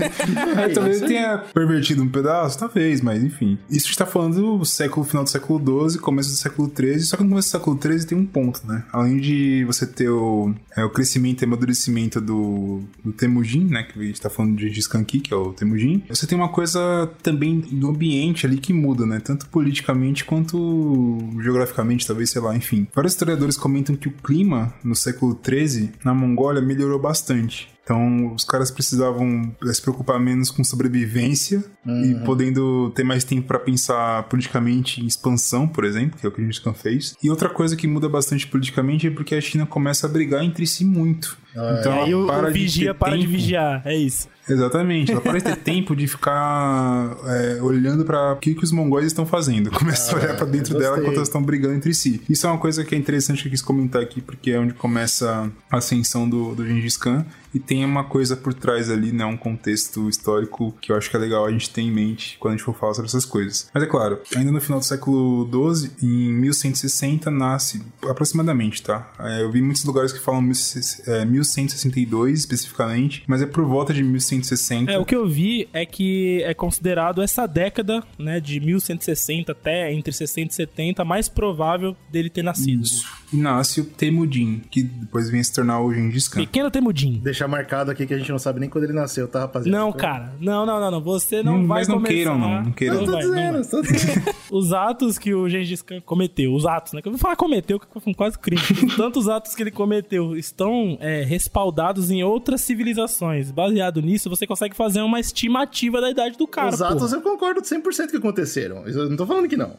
[0.56, 3.56] aí talvez ele tenha pervertido um pedaço, talvez, mas enfim.
[3.70, 7.22] Isso está falando do século, final do século XII, começo do século XIII, só que
[7.22, 8.84] no começo do século XIII tem um ponto, né?
[8.92, 13.84] Além de você ter o, é, o crescimento e amadurecimento do, do Temujin, né?
[13.84, 16.02] Que a gente tá falando de Gengis Khan que é o Temujin.
[16.08, 19.20] Você tem uma coisa também do ambiente ali que muda, né?
[19.20, 22.86] Tanto politicamente quanto geograficamente, talvez, sei lá, enfim.
[22.94, 27.73] Vários historiadores comentam que o clima no século XIII, na Mongólia, melhorou bastante.
[27.84, 33.58] Então, os caras precisavam se preocupar menos com sobrevivência e podendo ter mais tempo para
[33.58, 37.14] pensar politicamente em expansão, por exemplo, que é o que a gente fez.
[37.22, 40.66] E outra coisa que muda bastante politicamente é porque a China começa a brigar entre
[40.66, 41.36] si muito.
[41.52, 43.32] então, Aí ela o, para o de vigia para de tempo.
[43.32, 43.82] vigiar.
[43.84, 44.28] É isso.
[44.48, 49.06] Exatamente, ela parece ter tempo de ficar é, olhando para o que, que os mongóis
[49.06, 49.70] estão fazendo.
[49.70, 52.22] Começa a olhar para dentro dela enquanto elas estão brigando entre si.
[52.28, 54.74] Isso é uma coisa que é interessante que eu quis comentar aqui, porque é onde
[54.74, 57.24] começa a ascensão do, do Gengis Khan.
[57.54, 59.24] E tem uma coisa por trás ali, né?
[59.24, 62.54] Um contexto histórico que eu acho que é legal a gente ter em mente quando
[62.54, 63.70] a gente for falar sobre essas coisas.
[63.72, 69.12] Mas é claro, ainda no final do século XII, em 1160, nasce, aproximadamente, tá?
[69.18, 73.92] É, eu vi muitos lugares que falam 16- é, 1162 especificamente, mas é por volta
[73.92, 74.90] de 1160.
[74.92, 79.92] É, o que eu vi é que é considerado essa década, né, de 1160 até
[79.92, 82.82] entre 60 e 70, mais provável dele ter nascido.
[82.82, 83.04] Isso.
[83.34, 86.40] E nasce o Temudin, que depois vem se tornar o Gengis Khan.
[86.40, 87.20] Pequeno Temudin.
[87.22, 89.76] Deixar marcado aqui que a gente não sabe nem quando ele nasceu, tá, rapaziada?
[89.76, 90.32] Não, cara.
[90.40, 91.00] Não, não, não, não.
[91.00, 92.14] Você não Hum, vai mas não começar.
[92.14, 92.62] queiram, não.
[92.62, 92.94] Não queiram.
[92.96, 93.64] Eu tô vai, não dizendo, vai.
[93.70, 94.34] tô dizendo.
[94.52, 97.02] Os atos que o Gengis Khan cometeu, os atos, né?
[97.02, 98.62] Que eu vou falar cometeu, que foi quase crime.
[98.96, 103.50] Tantos atos que ele cometeu estão é, respaldados em outras civilizações.
[103.50, 106.68] Baseado nisso, você consegue fazer uma estimativa da idade do cara.
[106.74, 107.16] Os atos porra.
[107.16, 108.86] eu concordo 100% que aconteceram.
[108.86, 109.72] Eu não tô falando que não.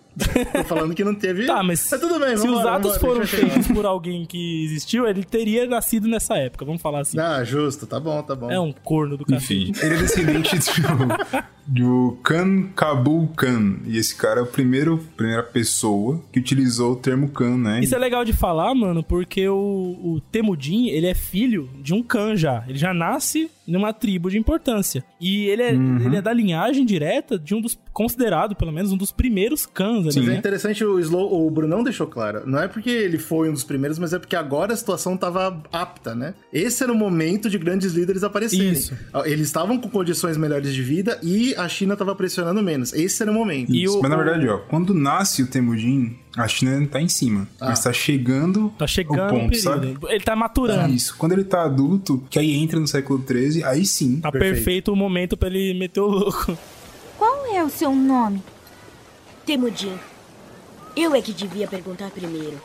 [0.53, 1.45] tô falando que não teve.
[1.45, 3.37] Tá, mas tudo bem, se vambora, os atos vambora, foram deixa
[3.73, 7.19] por alguém que existiu, ele teria nascido nessa época, vamos falar assim.
[7.19, 8.51] Ah, justo, tá bom, tá bom.
[8.51, 9.85] É um corno do Enfim, café.
[9.85, 11.07] ele é descendente do,
[11.67, 13.77] do Khan Kabul Khan.
[13.85, 17.79] E esse cara é o primeiro, primeira pessoa que utilizou o termo Khan, né?
[17.81, 19.55] Isso é legal de falar, mano, porque o,
[20.03, 22.63] o Temudin, ele é filho de um Khan já.
[22.67, 25.03] Ele já nasce numa tribo de importância.
[25.19, 26.05] E ele é, Uhum.
[26.05, 30.05] ele é da linhagem direta de um dos, considerado pelo menos, um dos primeiros Khans
[30.07, 30.37] ali, Mas é né?
[30.37, 32.43] interessante, o, Slow, o Brunão deixou claro.
[32.45, 35.63] Não é porque ele foi um dos primeiros, mas é porque agora a situação tava
[35.71, 36.33] apta, né?
[36.51, 38.73] Esse era o momento de grandes líderes aparecerem.
[38.73, 38.93] Isso.
[39.23, 42.91] Eles estavam com condições melhores de vida e a China tava pressionando menos.
[42.93, 43.73] Esse era o momento.
[43.73, 47.07] E Isso, o- mas na verdade, ó, quando nasce o Temujin, a China tá em
[47.07, 47.47] cima.
[47.61, 49.97] Mas tá chegando Tá chegando o o ponto, sabe?
[50.09, 50.93] Ele tá maturando.
[50.93, 51.15] Isso.
[51.17, 54.19] Quando ele tá adulto, que aí entra no século XIII, aí sim.
[54.19, 54.91] Tá perfeito.
[54.91, 56.57] o momento pra ele meter o louco.
[57.55, 58.43] É o seu nome?
[59.45, 59.97] Temudin.
[60.93, 62.61] Eu é que devia perguntar primeiro.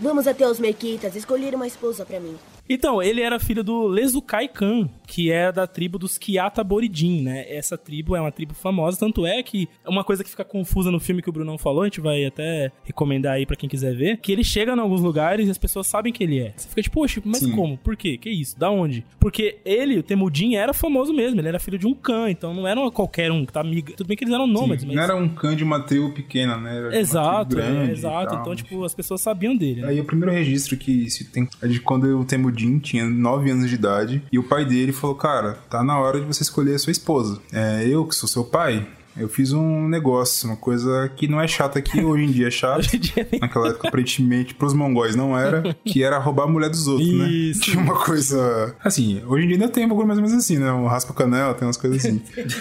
[0.00, 2.38] Vamos até os Mequitas escolher uma esposa pra mim.
[2.68, 7.44] Então, ele era filho do Lezukai Khan, que é da tribo dos Kiata Boridin, né?
[7.48, 10.98] Essa tribo é uma tribo famosa, tanto é que uma coisa que fica confusa no
[10.98, 14.18] filme que o Brunão falou, a gente vai até recomendar aí pra quem quiser ver,
[14.18, 16.52] que ele chega em alguns lugares e as pessoas sabem quem ele é.
[16.56, 17.52] Você fica tipo, poxa, mas Sim.
[17.52, 17.76] como?
[17.78, 18.16] Por quê?
[18.18, 18.58] Que isso?
[18.58, 19.04] Da onde?
[19.20, 22.66] Porque ele, o Temudin, era famoso mesmo, ele era filho de um Khan, então não
[22.66, 23.92] era qualquer um que tá amiga.
[23.96, 24.96] Tudo bem que eles eram nômades, Sim, mas...
[24.96, 26.78] Não era um Khan de uma tribo pequena, né?
[26.78, 28.34] Era Exato, é, exato.
[28.34, 29.82] Então, tipo, as pessoas sabiam dele.
[29.82, 29.88] né?
[29.88, 33.68] Aí o primeiro registro que se tem é de quando o Temudin tinha 9 anos
[33.68, 36.78] de idade e o pai dele falou: Cara, tá na hora de você escolher a
[36.78, 37.40] sua esposa.
[37.52, 41.46] É, eu, que sou seu pai, eu fiz um negócio, uma coisa que não é
[41.48, 42.78] chata aqui, hoje em dia é chato.
[42.80, 46.46] Hoje em dia nem- Naquela época, aparentemente, pros mongóis não era, que era roubar a
[46.46, 47.58] mulher dos outros, Isso.
[47.60, 47.64] né?
[47.64, 48.74] Tinha uma coisa.
[48.84, 50.70] Assim, hoje em dia ainda tem um bagulho mais ou menos assim, né?
[50.72, 52.20] Um raspa-canela, tem umas coisas assim.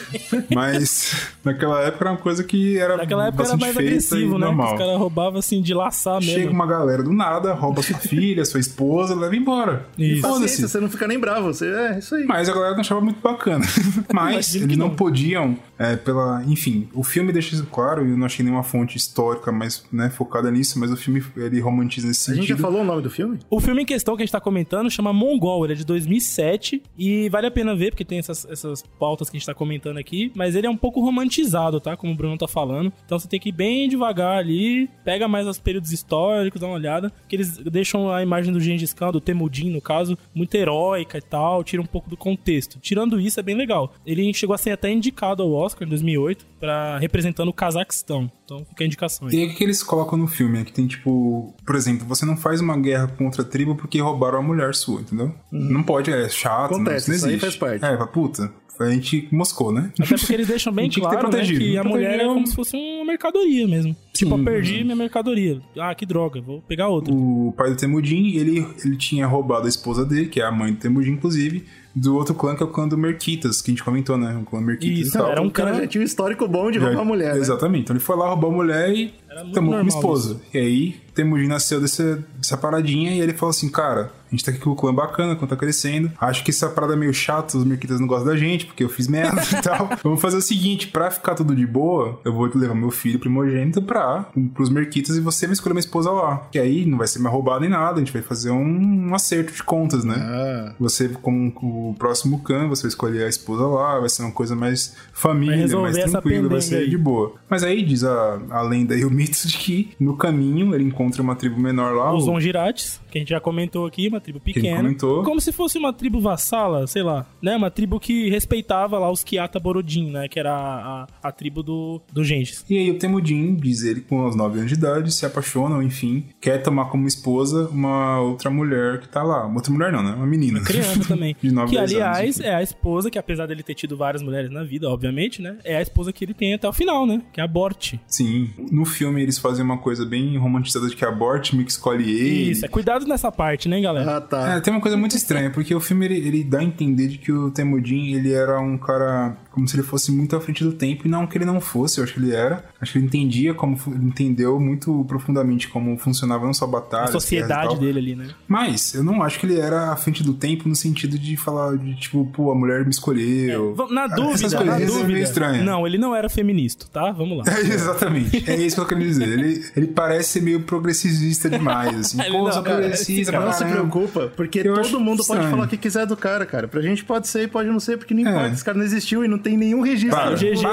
[0.54, 2.98] Mas naquela época era uma coisa que era.
[2.98, 4.46] Naquela época era mais agressivo, e né?
[4.46, 4.74] Normal.
[4.74, 6.34] os caras roubavam assim de laçar mesmo.
[6.40, 9.86] Chega uma galera do nada, rouba sua filha, sua esposa, leva embora.
[9.98, 10.22] Isso.
[10.22, 10.70] Paciência, Foda-se.
[10.70, 11.54] você não fica nem bravo.
[11.54, 12.26] Você, é isso aí.
[12.26, 13.66] Mas a galera não achava muito bacana.
[14.14, 14.96] Mas eles não, não.
[14.96, 16.44] podiam, é, pela.
[16.46, 20.10] Enfim, o filme deixa isso claro, e eu não achei nenhuma fonte histórica mais né,
[20.10, 22.48] focada nisso, mas o filme ele romantiza nesse a sentido.
[22.48, 23.40] gente já falou o nome do filme?
[23.50, 26.82] O filme em questão que a gente tá comentando chama Mongol, ele é de 2007
[26.98, 29.98] e vale a pena ver porque tem essas, essas pautas que a gente tá comentando
[29.98, 31.96] aqui, mas ele é um pouco romantizado, tá?
[31.96, 32.92] Como o Bruno tá falando.
[33.06, 36.76] Então você tem que ir bem devagar ali, pega mais os períodos históricos, dá uma
[36.76, 41.18] olhada, que eles deixam a imagem do Gengis Khan, do Temudin, no caso, muito heróica
[41.18, 42.80] e tal, tira um pouco do contexto.
[42.80, 43.94] Tirando isso, é bem legal.
[44.06, 48.32] Ele chegou a ser até indicado ao Oscar em 2008 para representando o Cazaquistão.
[48.44, 49.36] Então fica a indicação aí.
[49.36, 50.60] E aí o que eles colocam no filme?
[50.60, 54.00] É que tem tipo, por exemplo, você não faz uma guerra contra a tribo porque
[54.02, 55.34] roubaram a mulher sua, entendeu?
[55.52, 57.58] Não pode, é chato, não, Acontece, isso não isso aí existe.
[57.60, 57.86] faz parte.
[57.86, 59.92] É, pra puta, a gente moscou, né?
[60.00, 62.46] Até porque eles deixam bem Tinha que ter claro né, que a mulher é como
[62.46, 63.96] se fosse uma mercadoria mesmo.
[64.14, 65.62] tipo, Sim, eu perdi minha mercadoria.
[65.80, 67.14] Ah, que droga, vou pegar outra.
[67.14, 70.74] O pai do Temudin, ele, ele tinha roubado a esposa dele, que é a mãe
[70.74, 71.66] do Temudin, inclusive,
[71.96, 74.38] do outro clã, que é o clã do Merquitas, que a gente comentou, né?
[74.42, 75.32] O clã Merquitas Isso, e tal.
[75.32, 77.40] era um cara já tinha um histórico bom de Já- roubar a mulher, né?
[77.40, 77.84] Exatamente.
[77.84, 80.40] Então ele foi lá, roubou a mulher e Era muito como normal esposa.
[80.54, 84.52] E aí, Temujin nasceu dessa, dessa paradinha e ele falou assim, cara, a gente tá
[84.52, 86.12] aqui com o clã bacana, quando tá crescendo.
[86.20, 88.90] Acho que essa parada é meio chata, os Merquitas não gostam da gente, porque eu
[88.90, 89.90] fiz merda e tal.
[90.04, 93.82] Vamos fazer o seguinte, pra ficar tudo de boa, eu vou levar meu filho primogênito
[93.82, 96.48] pra, pros Merquitas e você vai escolher uma esposa lá.
[96.54, 99.16] E aí, não vai ser mais roubado nem nada, a gente vai fazer um, um
[99.16, 100.16] acerto de contas, né?
[100.18, 104.32] Ah, Você, como o próximo Khan, você vai escolher a esposa lá, vai ser uma
[104.32, 106.90] coisa mais família, mais tranquila, vai ser aí.
[106.90, 107.34] de boa.
[107.50, 111.22] Mas aí diz a, a lenda e o mito de que no caminho ele encontra
[111.22, 112.14] uma tribo menor lá.
[112.14, 114.78] Os o- Zongirates, que a gente já comentou aqui, uma tribo pequena.
[114.78, 115.24] comentou.
[115.24, 117.56] Como se fosse uma tribo vassala, sei lá, né?
[117.56, 120.28] Uma tribo que respeitava lá os Kiata Borodin, né?
[120.28, 122.66] Que era a, a, a tribo do, do Gengis.
[122.70, 125.84] E aí o Temudin, diz ele, com os 9 anos de idade, se apaixona, ou
[125.84, 129.46] enfim, quer tomar como esposa uma outra mulher que tá lá.
[129.46, 130.14] Uma outra mulher não, né?
[130.14, 130.62] Uma menina.
[130.62, 131.36] Criança também.
[131.42, 134.22] de 9, que, 10 aliás, anos, é a esposa que, apesar dele ter tido várias
[134.22, 135.58] mulheres na vida, obviamente, né?
[135.64, 137.22] É a esposa que ele tem até o final, né?
[137.34, 137.94] Que é a Bort.
[138.08, 138.50] Sim.
[138.72, 142.10] No filme eles fazem uma coisa bem romantizada de que a Bort meio que escolhe
[142.10, 142.52] ele.
[142.52, 144.18] Isso, é cuidado nessa parte, né, galera?
[144.18, 144.56] ah, tá.
[144.56, 147.18] É, tem uma coisa muito estranha, porque o filme ele, ele dá a entender de
[147.18, 150.74] que o Temudin ele era um cara como se ele fosse muito à frente do
[150.74, 152.64] tempo, e não que ele não fosse, eu acho que ele era.
[152.80, 157.06] Acho que ele entendia como, ele entendeu muito profundamente como funcionava não só a batalha,
[157.06, 158.28] a sociedade dele ali, né?
[158.48, 161.78] Mas eu não acho que ele era à frente do tempo no sentido de falar
[161.78, 163.74] de tipo, pô, a mulher me escolheu.
[163.76, 165.20] V- Na dúvida, na é meio dúvida.
[165.20, 165.64] estranha.
[165.64, 167.12] Não, ele não era feminista, tá?
[167.12, 167.44] Vamos lá.
[167.56, 168.50] É, exatamente.
[168.50, 169.28] É isso que eu quero dizer.
[169.28, 172.18] Ele, ele parece ser meio progressivista demais, assim.
[172.32, 175.50] Pô, não, cara, progressista, Não pra se preocupa, porque Eu todo mundo pode estranho.
[175.50, 176.68] falar o que quiser do cara, cara.
[176.68, 178.30] Pra gente pode ser e pode não ser, porque não É.
[178.30, 178.54] importa.
[178.54, 180.10] Esse cara não existiu e não, tem nenhum registro.
[180.18, 180.64] Para, O GG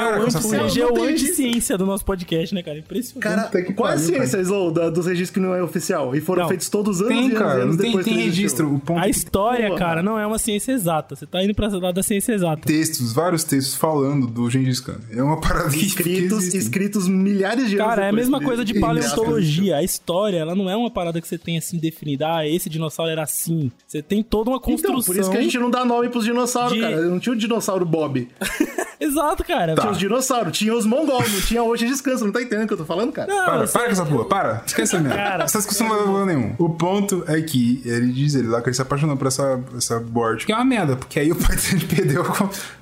[0.80, 2.78] é o anti- anti-ciência do nosso podcast, né, cara?
[2.78, 3.22] Impressionante.
[3.50, 6.16] Cara, que qual é a ciência, Slow, dos registros que não é oficial?
[6.16, 6.48] E foram Não.
[6.48, 8.74] feitos todos os anos Tem, e anos, cara, anos não tem, depois tem que registro.
[8.74, 9.78] O ponto a é que história, Porra.
[9.78, 11.14] cara, não é uma ciência exata.
[11.14, 12.62] Você tá indo pra lá da ciência exata.
[12.66, 14.98] textos, vários textos falando do Gengis Khan.
[15.10, 18.44] É uma parada que- que Escritos, escritos milhares de anos Cara, é a mesma que
[18.46, 19.76] coisa de paleontologia.
[19.76, 22.36] A história, ela não é uma parada que você tem assim definida.
[22.36, 23.70] Ah, esse dinossauro era assim.
[23.86, 24.92] Você tem toda uma construção.
[25.00, 27.02] Então, por isso que a gente não dá nome pros dinossauros, de- cara.
[27.02, 28.28] Não tinha o dinossauro Bob.
[29.00, 29.74] Exato, cara.
[29.74, 32.24] Tinha os dinossauros, tinha os mongol, não tinha hoje descanso.
[32.24, 33.28] Não tá entendendo o que eu tô falando, cara?
[33.32, 34.62] Não, Para, você- para com essa porra, para.
[34.66, 35.14] Esquece a minha.
[35.14, 35.44] Cara.
[35.44, 36.54] Essa discussão não vai lugar nenhum.
[36.58, 39.98] O ponto é que ele diz ele lá que ele se apaixonou por essa, essa
[39.98, 40.46] board.
[40.46, 42.24] Que é uma merda, porque aí o pai dele perdeu.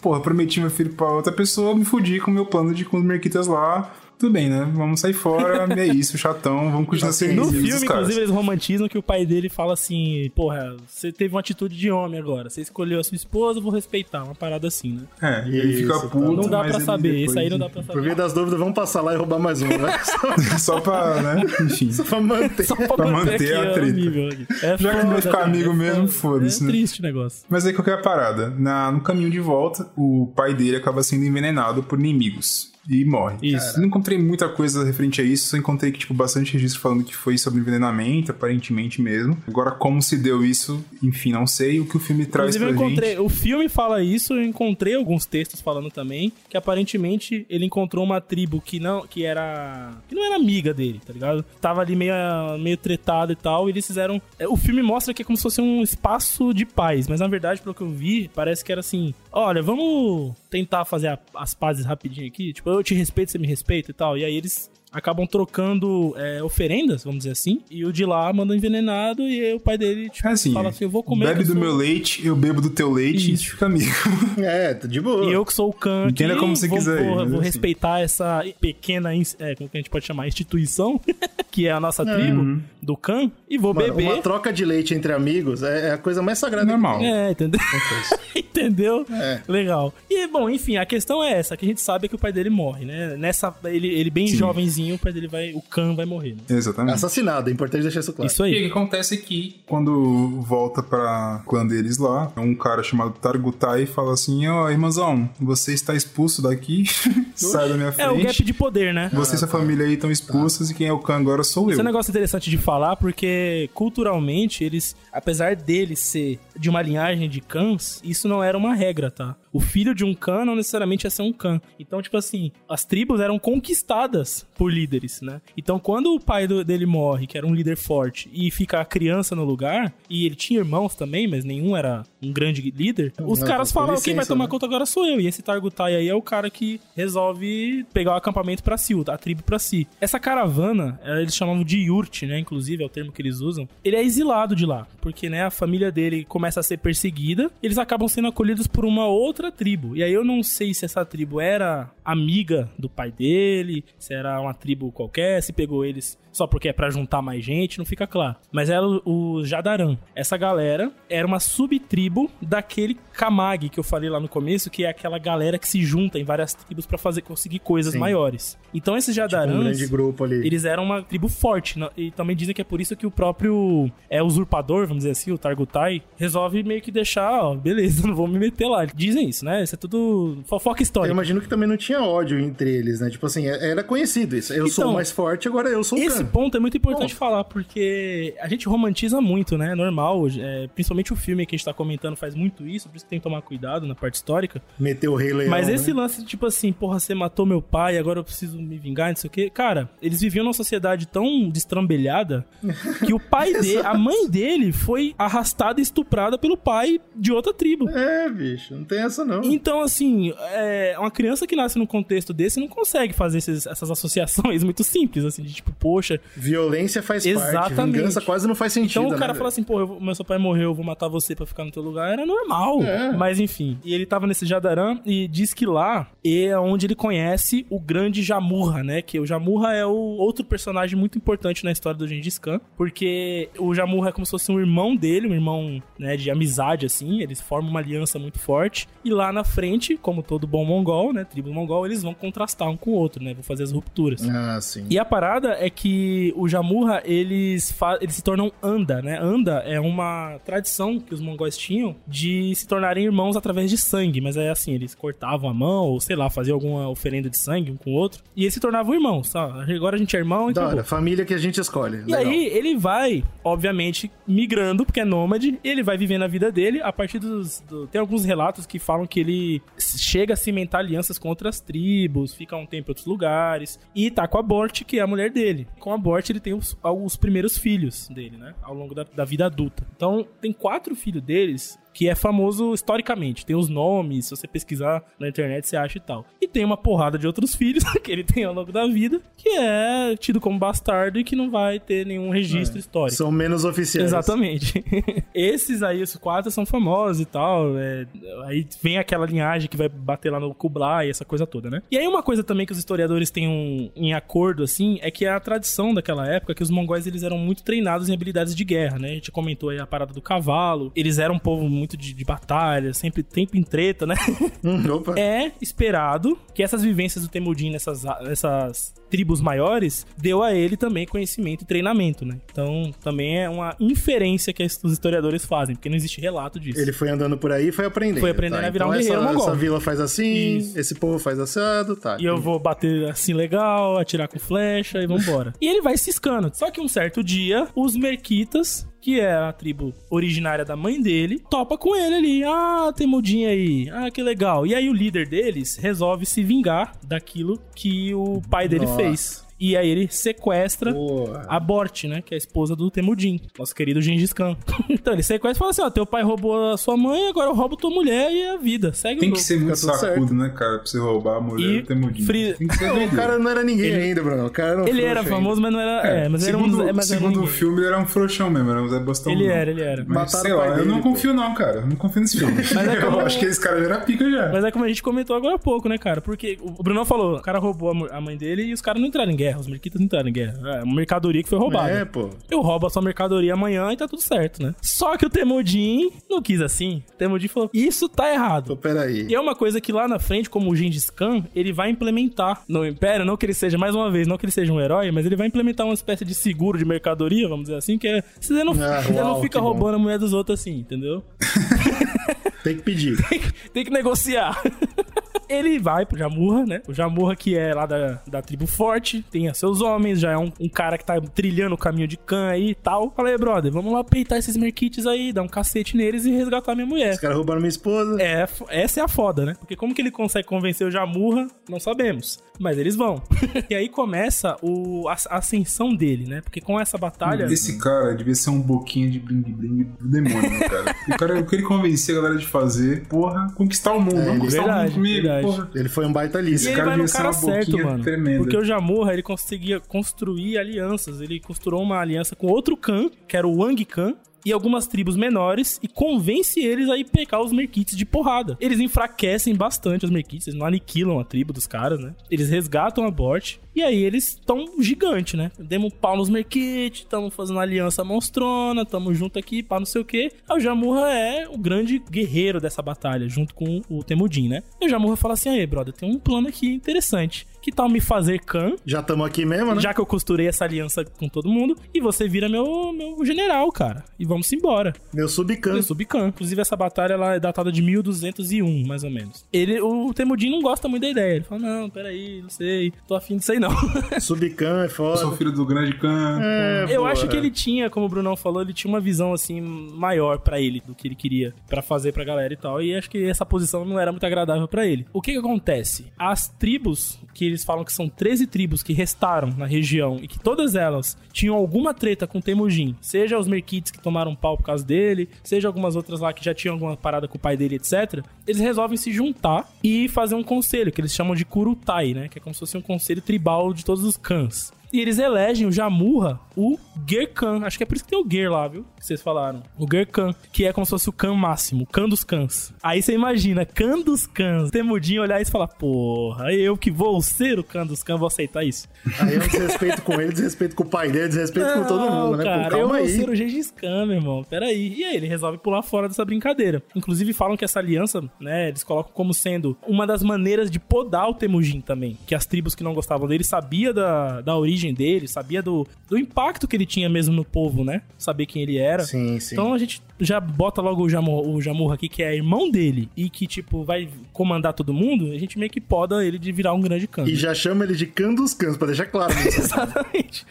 [0.01, 2.99] Porra, prometi meu filho pra outra pessoa, me fudi com o meu plano de com
[2.99, 3.91] os merquitas lá.
[4.21, 4.71] Tudo bem, né?
[4.75, 5.67] Vamos sair fora.
[5.81, 6.71] é isso, chatão.
[6.71, 7.83] Vamos continuar sendo No filme, caras.
[7.85, 11.91] inclusive, eles romantizam que o pai dele fala assim: Porra, você teve uma atitude de
[11.91, 12.51] homem agora.
[12.51, 14.23] Você escolheu a sua esposa, eu vou respeitar.
[14.23, 15.03] Uma parada assim, né?
[15.23, 16.07] É, e ele Isso, fica tá.
[16.09, 16.19] puto.
[16.37, 17.17] Não dá mas pra ele saber.
[17.25, 18.03] Isso aí não dá pra Por saber.
[18.03, 19.99] via das dúvidas, vamos passar lá e roubar mais um, né?
[20.61, 21.43] Só, pra, né?
[21.63, 21.91] Enfim.
[21.91, 22.65] só pra manter.
[22.65, 24.67] Só pra, Pra manter, manter aqui a ó, treta.
[24.67, 26.35] É Já que não vai ficar amigo é mesmo, foda.
[26.41, 26.73] foda-se, É né?
[26.73, 27.47] triste o negócio.
[27.49, 28.51] Mas aí qual que é a parada?
[28.51, 32.70] Na, no caminho de volta, o pai dele acaba sendo envenenado por inimigos.
[32.91, 33.37] E morre.
[33.41, 33.79] Isso.
[33.79, 37.15] Não encontrei muita coisa referente a isso, só encontrei que, tipo, bastante registro falando que
[37.15, 39.39] foi sobre envenenamento, aparentemente mesmo.
[39.47, 41.79] Agora, como se deu isso, enfim, não sei.
[41.79, 43.11] O que o filme traz Inclusive, pra eu encontrei.
[43.11, 43.21] gente.
[43.21, 46.33] O filme fala isso, eu encontrei alguns textos falando também.
[46.49, 49.07] Que aparentemente ele encontrou uma tribo que não.
[49.07, 49.93] que era.
[50.09, 51.45] que não era amiga dele, tá ligado?
[51.61, 52.13] Tava ali meio,
[52.59, 53.69] meio tretado e tal.
[53.69, 54.21] E eles fizeram.
[54.39, 57.07] é, O filme mostra que é como se fosse um espaço de paz.
[57.07, 61.09] Mas na verdade, pelo que eu vi, parece que era assim: olha, vamos tentar fazer
[61.09, 62.53] a- as pazes rapidinho aqui.
[62.53, 64.17] Tipo, eu te respeito, você me respeita e tal.
[64.19, 67.61] E aí eles acabam trocando é, oferendas, vamos dizer assim.
[67.71, 70.69] E o de lá manda envenenado e aí o pai dele tipo, É assim, fala
[70.71, 71.27] assim: eu vou comer.
[71.29, 73.51] bebe do sou- meu leite, eu bebo do teu leite e Isso.
[73.51, 73.91] fica amigo.
[74.39, 75.25] É, tá de boa.
[75.27, 77.39] E eu que sou o Khan Entenda como você vou, quiser aí, vou, assim.
[77.41, 81.01] respeitar essa pequena, é, como que a gente pode chamar, instituição,
[81.51, 84.13] que é a nossa tribo do Khan, e vou Mano, beber.
[84.13, 86.67] uma troca de leite entre amigos é é a coisa mais sagrada.
[86.67, 87.01] Normal.
[87.01, 87.61] É, entendeu?
[88.35, 89.07] entendeu?
[89.11, 89.41] É.
[89.49, 89.93] Legal.
[90.09, 92.33] E, bom, enfim, a questão é essa, que a gente sabe é que o pai
[92.33, 93.17] dele morre, né?
[93.17, 96.43] Nessa, ele, ele bem jovenzinho, o pai dele vai, o Khan vai morrer, né?
[96.49, 96.95] Exatamente.
[96.95, 98.31] Assassinado, é importante deixar isso claro.
[98.31, 98.63] Isso E o aí.
[98.65, 104.13] que acontece é que, quando volta pra clã deles lá, um cara chamado Targutai fala
[104.15, 106.85] assim: Ó, irmãozão, você está expulso daqui,
[107.35, 108.07] sai da minha frente.
[108.07, 109.11] É o gap de poder, né?
[109.13, 111.71] Você e sua família aí estão expulsas e quem é o Khan agora sou eu.
[111.71, 116.81] Esse é um negócio interessante de falar, porque culturalmente eles, apesar deles ser de uma
[116.83, 119.37] linhagem de cãs, isso não era uma regra, tá?
[119.53, 121.61] O filho de um cã não necessariamente ia ser um cã.
[121.79, 125.41] Então, tipo assim, as tribos eram conquistadas por líderes, né?
[125.57, 128.85] Então, quando o pai do- dele morre, que era um líder forte, e fica a
[128.85, 133.41] criança no lugar, e ele tinha irmãos também, mas nenhum era um grande líder, os
[133.41, 134.51] Não, caras falam, quem vai licença, tomar né?
[134.51, 135.21] conta agora sou eu.
[135.21, 139.19] E esse Targutai aí é o cara que resolve pegar o acampamento pra si, a
[139.19, 139.87] tribo pra si.
[140.01, 142.39] Essa caravana, eh, eles chamavam de yurt, né?
[142.39, 143.69] Inclusive, é o termo que eles usam.
[143.85, 147.79] Ele é exilado de lá, porque, né, a família dele começa a ser perseguida, eles
[147.79, 149.97] acabam sendo acolhidos por uma outra tribo.
[149.97, 154.41] E aí eu não sei se essa tribo era amiga do pai dele, se era
[154.41, 158.07] uma tribo qualquer, se pegou eles só porque é pra juntar mais gente, não fica
[158.07, 158.37] claro.
[158.53, 159.01] Mas era o,
[159.39, 159.97] o Jadaran.
[160.15, 164.89] Essa galera era uma subtribo daquele Kamag que eu falei lá no começo, que é
[164.91, 167.99] aquela galera que se junta em várias tribos pra fazer conseguir coisas Sim.
[167.99, 168.59] maiores.
[168.73, 170.37] Então esses Um Jadarans, grande grupo ali.
[170.47, 171.79] eles eram uma tribo forte.
[171.79, 171.89] né?
[171.97, 175.33] E também dizem que é por isso que o próprio é, usurpador, vamos dizer assim,
[175.33, 178.85] o Targutai, resolve meio que deixar, ó, beleza, não vou me meter lá.
[178.85, 179.63] Dizem isso, né?
[179.63, 181.13] Isso é tudo fofoca Eu histórica.
[181.13, 183.11] imagino que também não tinha ódio entre eles, né?
[183.11, 184.53] Tipo assim, é- era conhecido isso.
[184.53, 186.21] Eu sou Então, o mais forte, agora eu sou o Esse.
[186.33, 189.73] Ponto é muito importante falar, porque a gente romantiza muito, né?
[189.73, 190.27] É normal.
[190.39, 193.11] é, principalmente o filme que a gente tá comentando faz muito isso, por isso que
[193.11, 194.63] tem que tomar cuidado na parte histórica.
[194.79, 195.75] Meteu o rei leão, Mas né?
[195.75, 199.17] esse lance, tipo assim, porra, você matou meu pai, agora eu preciso me vingar, não
[199.17, 199.51] sei o quê.
[199.51, 202.45] Cara, eles viviam numa sociedade tão destrambelhada
[203.07, 207.53] que o pai dele, a mãe dele, foi arrastada e estuprada pelo pai de outra
[207.53, 207.89] tribo.
[207.91, 209.43] É, bicho, não tem essa não.
[209.45, 213.91] Então, assim, é, uma criança que nasce num contexto desse não consegue fazer esses- essas
[213.91, 217.39] associações muito simples, assim, de tipo, poxa, Violência faz parte.
[217.39, 217.97] Exatamente.
[217.99, 219.39] Vingança quase não faz sentido, Então o né, cara velho?
[219.39, 221.71] fala assim, pô, eu meu seu pai morreu, eu vou matar você pra ficar no
[221.71, 222.13] teu lugar.
[222.13, 222.83] Era normal.
[222.83, 223.13] É.
[223.13, 223.79] Mas enfim.
[223.85, 228.23] E ele tava nesse Jadaran e diz que lá é onde ele conhece o grande
[228.23, 229.03] Jamurra, né?
[229.03, 233.49] Que o Jamurra é o outro personagem muito importante na história do Gengis Khan, porque
[233.59, 237.21] o Jamurra é como se fosse um irmão dele, um irmão né, de amizade, assim,
[237.21, 241.25] eles formam uma aliança muito forte, e lá na frente, como todo bom mongol, né,
[241.25, 244.27] tribo mongol, eles vão contrastar um com o outro, né, vão fazer as rupturas.
[244.29, 244.87] Ah, sim.
[244.89, 246.00] E a parada é que
[246.37, 249.19] o Jamurra, eles, eles se tornam Anda, né?
[249.21, 254.21] Anda é uma tradição que os mongóis tinham de se tornarem irmãos através de sangue,
[254.21, 257.71] mas é assim, eles cortavam a mão, ou sei lá, faziam alguma oferenda de sangue
[257.71, 259.65] um com o outro, e eles se tornavam irmãos, tá?
[259.69, 260.75] Agora a gente é irmão, então.
[260.75, 261.99] Da família que a gente escolhe.
[261.99, 262.21] E Legal.
[262.21, 266.81] aí ele vai, obviamente, migrando, porque é nômade, e ele vai vivendo a vida dele
[266.83, 267.61] a partir dos.
[267.69, 267.87] Do...
[267.87, 272.57] Tem alguns relatos que falam que ele chega a cimentar alianças com outras tribos, fica
[272.57, 275.67] um tempo em outros lugares, e tá com a Bort, que é a mulher dele.
[275.79, 278.55] Com a Bort ele tem os, os primeiros filhos dele, né?
[278.63, 279.87] Ao longo da, da vida adulta.
[279.97, 283.45] Então, tem quatro filhos deles que é famoso historicamente.
[283.45, 286.25] Tem os nomes, se você pesquisar na internet você acha e tal.
[286.41, 289.49] E tem uma porrada de outros filhos que ele tem ao longo da vida, que
[289.49, 293.17] é tido como bastardo e que não vai ter nenhum registro é, histórico.
[293.17, 294.09] São menos oficiais.
[294.09, 294.85] Exatamente.
[295.35, 297.79] Esses aí, os quatro, são famosos e tal.
[297.79, 298.07] É,
[298.47, 301.83] aí vem aquela linhagem que vai bater lá no Kublai, essa coisa toda, né?
[301.91, 305.27] E aí uma coisa também que os historiadores têm um, em acordo, assim, é que
[305.27, 308.99] a tradição daquela época, que os mongóis eles eram muito treinados em habilidades de guerra,
[308.99, 309.11] né?
[309.11, 310.93] A gente comentou aí a parada do cavalo.
[310.95, 314.15] Eles eram um povo muito de, de batalha, sempre tempo em treta, né?
[314.63, 315.19] Hum, opa.
[315.19, 321.07] É esperado que essas vivências do Temudin nessas, nessas tribos maiores deu a ele também
[321.07, 322.39] conhecimento e treinamento, né?
[322.51, 326.81] Então também é uma inferência que os historiadores fazem, porque não existe relato disso.
[326.81, 328.21] Ele foi andando por aí e foi aprendendo.
[328.21, 328.67] Foi aprendendo tá?
[328.67, 329.49] a virar então um guerreiro essa, mongol.
[329.49, 330.79] essa vila faz assim, Isso.
[330.79, 332.17] esse povo faz assado, tá.
[332.21, 335.53] E eu vou bater assim legal, atirar com flecha e vambora.
[335.61, 336.51] e ele vai ciscando.
[336.55, 341.43] Só que um certo dia, os merquitas que é a tribo originária da mãe dele,
[341.51, 342.45] topa com ele ali.
[342.45, 343.89] Ah, tem mudinha aí.
[343.91, 344.67] Ah, que legal.
[344.67, 348.97] E aí o líder deles resolve se vingar daquilo que o pai dele Nossa.
[348.97, 349.50] fez.
[349.61, 351.45] E aí ele sequestra Boa.
[351.47, 352.23] a Bort, né?
[352.23, 354.57] Que é a esposa do Temudin, nosso querido Gengis Khan.
[354.89, 357.55] então ele sequestra e fala assim: ó, teu pai roubou a sua mãe, agora eu
[357.55, 358.93] roubo tua mulher e a vida.
[358.93, 360.79] Segue Tem o que ser muito sacudo, né, cara?
[360.79, 362.25] Pra você roubar a mulher e do Temudin.
[362.25, 362.53] Fri...
[362.53, 364.03] o cara não era ninguém ele...
[364.03, 364.47] ainda, Bruno.
[364.47, 365.61] O cara era um Ele era famoso, ainda.
[365.61, 366.09] mas não era.
[366.09, 366.97] É, é mas segundo, era um.
[366.97, 369.33] Mas segundo o filme, ele era um frouxão mesmo, era um Zé Bostão.
[369.33, 370.05] Ele era, ele era.
[370.07, 371.81] Mas sei lá, eu não confio, não, cara.
[371.81, 372.55] Eu não confio nesse filme.
[372.55, 373.21] Mas é como...
[373.21, 374.51] Eu acho que esse cara já era pica já.
[374.51, 376.23] Mas é como a gente comentou agora há pouco, né, cara?
[376.23, 379.31] Porque o Bruno falou: o cara roubou a mãe dele e os caras não entraram
[379.31, 380.59] em guerra, os merquitas não entraram em guerra.
[380.79, 381.91] É uma mercadoria que foi roubada.
[381.91, 382.31] É, pô.
[382.51, 384.75] Eu roubo a sua mercadoria amanhã e tá tudo certo, né?
[384.83, 387.03] Só que o Temudin não quis assim.
[387.15, 388.69] O Temudin falou: Isso tá errado.
[388.69, 389.27] Pô, peraí.
[389.29, 392.63] E é uma coisa que lá na frente, como o Gengis Khan, ele vai implementar
[392.69, 395.11] no Império, não que ele seja, mais uma vez, não que ele seja um herói,
[395.11, 398.23] mas ele vai implementar uma espécie de seguro de mercadoria, vamos dizer assim, que é.
[398.41, 399.97] Você não, ah, você uau, não fica roubando bom.
[399.97, 401.23] a mulher dos outros assim, entendeu?
[402.63, 403.17] tem que pedir.
[403.29, 403.41] tem,
[403.73, 404.61] tem que negociar
[405.51, 406.83] ele vai pro Jamurra, né?
[406.87, 410.53] O Jamurra que é lá da, da tribo forte, tem seus homens, já é um,
[410.61, 413.11] um cara que tá trilhando o caminho de Khan aí e tal.
[413.11, 416.87] Falei, brother, vamos lá peitar esses merquites aí, dar um cacete neles e resgatar minha
[416.87, 417.15] mulher.
[417.15, 418.21] Os caras roubaram minha esposa.
[418.23, 419.55] É, essa é a foda, né?
[419.59, 422.39] Porque como que ele consegue convencer o Jamurra, não sabemos.
[422.59, 423.23] Mas eles vão.
[423.71, 426.43] e aí começa o, a, a, ascensão dele, né?
[426.43, 427.45] Porque com essa batalha.
[427.45, 430.95] Esse cara devia ser um boquinha de bling-bling do demônio, né, cara?
[431.09, 434.21] o cara, o que ele convencia a galera de fazer, porra, conquistar o mundo.
[434.21, 435.40] É, não conquistar verdade, o mundo comigo, verdade.
[435.43, 435.71] Porra.
[435.75, 436.69] Ele foi um baita lista.
[436.69, 438.03] Esse cara devia ser uma certo, mano.
[438.03, 438.39] Tremenda.
[438.39, 441.21] Porque o Jamurra, ele conseguia construir alianças.
[441.21, 444.15] Ele costurou uma aliança com outro Khan, que era o Wang Khan,
[444.45, 447.07] e algumas tribos menores e convence eles a ir
[447.43, 448.57] os Merquites de porrada.
[448.61, 452.15] Eles enfraquecem bastante os Merquites, eles não aniquilam a tribo dos caras, né?
[452.31, 455.51] Eles resgatam a Bort e aí eles estão gigante, né?
[455.59, 460.05] Demos pau nos Merquites, estamos fazendo aliança monstrona, estamos junto aqui, pá, não sei o
[460.05, 460.33] quê.
[460.49, 464.63] Aí o Jamurra é o grande guerreiro dessa batalha, junto com o Temudin, né?
[464.81, 467.47] E o Jamurra fala assim: aí, brother, tem um plano aqui interessante.
[467.61, 468.75] Que tal me fazer Khan?
[468.87, 469.81] Já estamos aqui mesmo, né?
[469.81, 471.77] Já que eu costurei essa aliança com todo mundo.
[471.93, 474.05] E você vira meu, meu general, cara.
[474.19, 474.95] E vamos embora.
[475.13, 475.75] Meu subcan.
[475.75, 476.29] Meu subcan.
[476.29, 479.45] Inclusive, essa batalha ela é datada de 1201, mais ou menos.
[479.53, 481.37] Ele, o Temudin não gosta muito da ideia.
[481.37, 482.93] Ele fala, não, peraí, não sei.
[483.07, 483.71] Tô afim disso aí, não.
[484.21, 485.21] subcan é foda.
[485.21, 486.41] Eu sou filho do grande Khan.
[486.43, 489.61] É, eu acho que ele tinha, como o Brunão falou, ele tinha uma visão, assim,
[489.61, 492.83] maior para ele do que ele queria para fazer pra galera e tal.
[492.83, 495.07] E acho que essa posição não era muito agradável para ele.
[495.13, 496.07] O que que acontece?
[496.19, 500.39] As tribos que eles falam que são 13 tribos que restaram na região e que
[500.39, 504.85] todas elas tinham alguma treta com Temujin, seja os Merquites que tomaram pau por causa
[504.85, 508.25] dele, seja algumas outras lá que já tinham alguma parada com o pai dele, etc.
[508.47, 512.29] Eles resolvem se juntar e fazer um conselho, que eles chamam de Kurutai, né?
[512.29, 514.73] Que é como se fosse um conselho tribal de todos os cães.
[514.93, 516.79] E eles elegem o Jamurra, o
[517.09, 517.65] Gerkan.
[517.65, 518.85] Acho que é por isso que tem o Ger lá, viu?
[518.99, 519.63] Que vocês falaram.
[519.79, 522.73] O Gerkan, que é como se fosse o Khan máximo, o Khan dos Khans.
[522.83, 524.71] Aí você imagina, Khan dos Khans.
[524.71, 528.27] Temudinho olhar isso e falar, porra, eu que vou ser o Khan dos Khans, vou
[528.27, 528.89] aceitar isso.
[529.21, 532.45] Aí eu desrespeito com ele, desrespeito com o pai dele, desrespeito com todo mundo, né?
[532.45, 533.09] Cara, Pô, eu calma vou aí.
[533.09, 534.45] ser o Gengis Khan, meu irmão.
[534.45, 534.95] Peraí.
[534.99, 536.83] E aí, ele resolve pular fora dessa brincadeira.
[536.95, 541.29] Inclusive, falam que essa aliança, né, eles colocam como sendo uma das maneiras de podar
[541.29, 542.19] o Temujin também.
[542.27, 546.17] Que as tribos que não gostavam dele sabia da, da origem dele, sabia do, do
[546.19, 548.01] impacto que ele tinha mesmo no povo, né?
[548.17, 549.03] Saber quem ele era.
[549.05, 549.55] Sim, sim.
[549.55, 553.09] Então a gente já bota logo o Jamur, o Jamurra aqui, que é irmão dele,
[553.17, 556.73] e que, tipo, vai comandar todo mundo, a gente meio que poda ele de virar
[556.75, 557.25] um grande Khan.
[557.29, 559.33] E já chama ele de Khan dos Cãs, pra deixar claro.
[559.47, 560.47] Exatamente.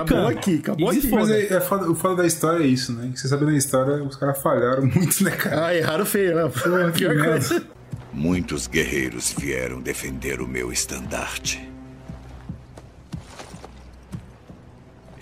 [0.00, 1.00] Acabou aqui, acabou aqui.
[1.02, 1.36] Mas foda.
[1.38, 3.12] é, é foda- o foda da história é isso, né?
[3.14, 5.66] Você sabe da história, os caras falharam muito, né, cara?
[5.66, 6.42] Ah, erraram feio, né?
[6.48, 7.30] Pô, que pior merda.
[7.30, 7.66] coisa.
[8.12, 11.60] Muitos guerreiros vieram defender o meu estandarte.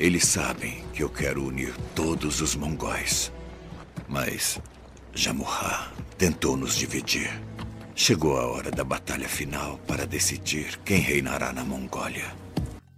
[0.02, 3.30] Eles sabem que eu quero unir todos os mongóis.
[4.08, 4.60] Mas
[5.14, 7.30] Jamurra tentou nos dividir.
[7.94, 12.34] Chegou a hora da batalha final para decidir quem reinará na Mongólia.